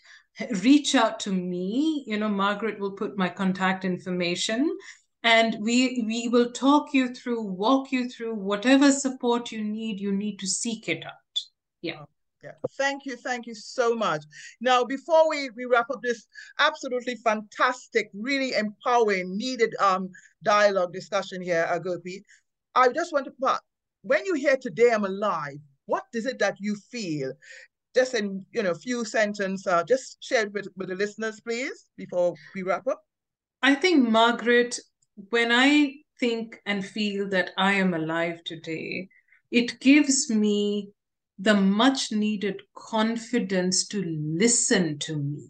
Reach 0.62 0.96
out 0.96 1.22
to 1.22 1.32
me. 1.32 2.04
You 2.06 2.18
know, 2.18 2.28
Margaret 2.28 2.78
will 2.78 2.92
put 2.92 3.18
my 3.18 3.30
contact 3.30 3.86
information 3.86 4.78
and 5.24 5.58
we 5.60 6.04
we 6.06 6.28
will 6.28 6.52
talk 6.52 6.94
you 6.94 7.14
through 7.14 7.44
walk 7.44 7.92
you 7.92 8.10
through 8.10 8.34
whatever 8.36 8.92
support 8.92 9.52
you 9.52 9.64
need 9.64 10.00
you 10.00 10.12
need 10.12 10.40
to 10.40 10.48
seek 10.48 10.90
it 10.90 11.06
out. 11.06 11.40
Yeah. 11.82 12.06
Yeah. 12.44 12.52
Thank 12.72 13.06
you 13.06 13.16
thank 13.18 13.46
you 13.46 13.54
so 13.54 13.96
much. 13.96 14.24
Now 14.62 14.84
before 14.84 15.30
we 15.30 15.50
we 15.56 15.66
wrap 15.66 15.90
up 15.92 16.02
this 16.02 16.26
absolutely 16.60 17.16
fantastic 17.16 18.10
really 18.14 18.54
empowering 18.54 19.38
needed 19.38 19.76
um 19.80 20.10
dialogue 20.44 20.92
discussion 20.92 21.40
here 21.40 21.68
agopi 21.70 22.24
i 22.74 22.90
just 22.90 23.14
want 23.14 23.26
to 23.26 23.32
put 23.40 23.60
when 24.02 24.26
you 24.26 24.34
hear 24.34 24.58
today 24.58 24.90
i'm 24.92 25.06
alive 25.06 25.60
what 25.92 26.04
is 26.14 26.26
it 26.26 26.40
that 26.40 26.56
you 26.60 26.76
feel? 26.90 27.34
Just 27.94 28.14
in 28.14 28.46
you 28.54 28.64
know 28.64 28.72
a 28.72 28.76
few 28.76 29.04
sentences 29.04 29.68
uh, 29.68 29.84
just 29.84 30.18
share 30.24 30.44
it 30.44 30.54
with, 30.54 30.68
with 30.78 30.88
the 30.88 30.96
listeners 30.96 31.42
please 31.42 31.86
before 31.98 32.34
we 32.56 32.64
wrap 32.64 32.88
up. 32.88 33.02
I 33.62 33.76
think 33.76 34.08
margaret 34.08 34.80
when 35.30 35.52
I 35.52 35.96
think 36.20 36.62
and 36.66 36.86
feel 36.86 37.30
that 37.30 37.52
I 37.58 37.74
am 37.74 37.94
alive 37.94 38.44
today, 38.44 39.10
it 39.50 39.80
gives 39.80 40.30
me 40.30 40.92
the 41.40 41.56
much 41.56 42.12
needed 42.12 42.62
confidence 42.76 43.88
to 43.88 44.04
listen 44.04 45.00
to 45.00 45.18
me, 45.18 45.50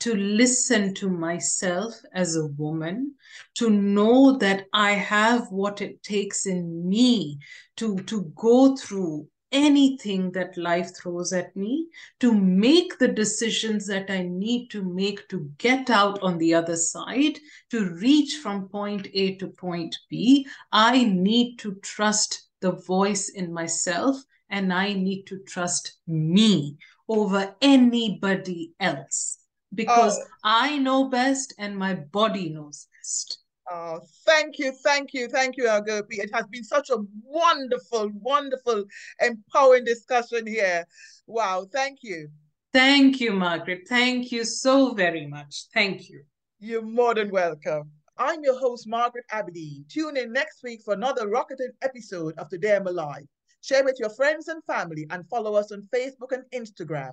to 0.00 0.14
listen 0.14 0.94
to 0.94 1.08
myself 1.08 1.94
as 2.12 2.36
a 2.36 2.46
woman, 2.46 3.14
to 3.54 3.70
know 3.70 4.36
that 4.38 4.66
I 4.72 4.92
have 4.92 5.50
what 5.50 5.80
it 5.80 6.02
takes 6.02 6.44
in 6.44 6.88
me 6.88 7.38
to, 7.76 7.96
to 7.96 8.32
go 8.36 8.76
through 8.76 9.28
anything 9.52 10.32
that 10.32 10.56
life 10.56 10.96
throws 10.96 11.32
at 11.32 11.54
me, 11.56 11.88
to 12.20 12.32
make 12.32 12.98
the 12.98 13.08
decisions 13.08 13.86
that 13.86 14.10
I 14.10 14.22
need 14.22 14.68
to 14.70 14.82
make 14.82 15.28
to 15.28 15.50
get 15.58 15.90
out 15.90 16.22
on 16.22 16.38
the 16.38 16.54
other 16.54 16.76
side, 16.76 17.38
to 17.70 17.90
reach 17.94 18.36
from 18.36 18.68
point 18.68 19.08
A 19.14 19.36
to 19.36 19.48
point 19.48 19.96
B, 20.08 20.46
I 20.72 21.04
need 21.04 21.58
to 21.58 21.74
trust 21.76 22.48
the 22.60 22.72
voice 22.72 23.30
in 23.30 23.52
myself 23.52 24.16
and 24.50 24.72
I 24.72 24.92
need 24.92 25.24
to 25.24 25.38
trust 25.40 25.98
me 26.06 26.76
over 27.08 27.54
anybody 27.60 28.72
else 28.80 29.38
because 29.74 30.18
oh. 30.18 30.26
I 30.44 30.78
know 30.78 31.08
best 31.08 31.54
and 31.58 31.76
my 31.76 31.94
body 31.94 32.50
knows 32.50 32.86
best. 32.98 33.39
Oh, 33.72 34.00
thank 34.26 34.58
you, 34.58 34.72
thank 34.82 35.14
you, 35.14 35.28
thank 35.28 35.56
you, 35.56 35.64
Agopi. 35.64 36.18
It 36.18 36.30
has 36.34 36.44
been 36.48 36.64
such 36.64 36.90
a 36.90 36.96
wonderful, 37.22 38.10
wonderful, 38.20 38.84
empowering 39.20 39.84
discussion 39.84 40.44
here. 40.44 40.84
Wow, 41.28 41.68
thank 41.72 42.00
you. 42.02 42.28
Thank 42.72 43.20
you, 43.20 43.32
Margaret. 43.32 43.82
Thank 43.88 44.32
you 44.32 44.44
so 44.44 44.92
very 44.92 45.24
much. 45.24 45.66
Thank 45.72 46.08
you. 46.08 46.24
You're 46.58 46.82
more 46.82 47.14
than 47.14 47.30
welcome. 47.30 47.92
I'm 48.18 48.42
your 48.42 48.58
host, 48.58 48.88
Margaret 48.88 49.24
Aberdeen. 49.30 49.84
Tune 49.88 50.16
in 50.16 50.32
next 50.32 50.64
week 50.64 50.82
for 50.84 50.94
another 50.94 51.28
rocketing 51.28 51.70
episode 51.80 52.36
of 52.38 52.48
Today 52.48 52.74
I'm 52.74 52.88
Alive. 52.88 53.28
Share 53.62 53.84
with 53.84 53.98
your 54.00 54.10
friends 54.10 54.48
and 54.48 54.64
family 54.64 55.06
and 55.10 55.28
follow 55.28 55.54
us 55.54 55.70
on 55.70 55.88
Facebook 55.94 56.32
and 56.32 56.42
Instagram. 56.52 57.12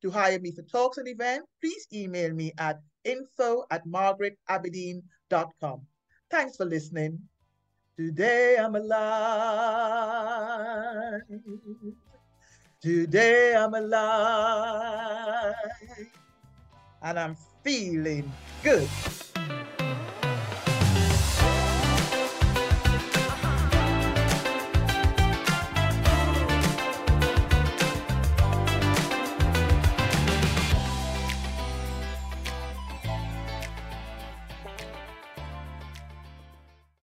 To 0.00 0.10
hire 0.10 0.40
me 0.40 0.52
for 0.52 0.62
talks 0.62 0.96
and 0.96 1.06
events, 1.06 1.48
please 1.60 1.86
email 1.92 2.32
me 2.32 2.54
at 2.58 2.80
info 3.04 3.64
at 3.70 3.86
margaretaberdeen.com. 3.86 5.86
Thanks 6.30 6.56
for 6.56 6.66
listening. 6.66 7.18
Today 7.96 8.58
I'm 8.58 8.74
alive. 8.76 9.62
Today 12.82 13.56
I'm 13.56 13.72
alive. 13.72 15.54
And 17.02 17.18
I'm 17.18 17.36
feeling 17.64 18.30
good. 18.62 18.88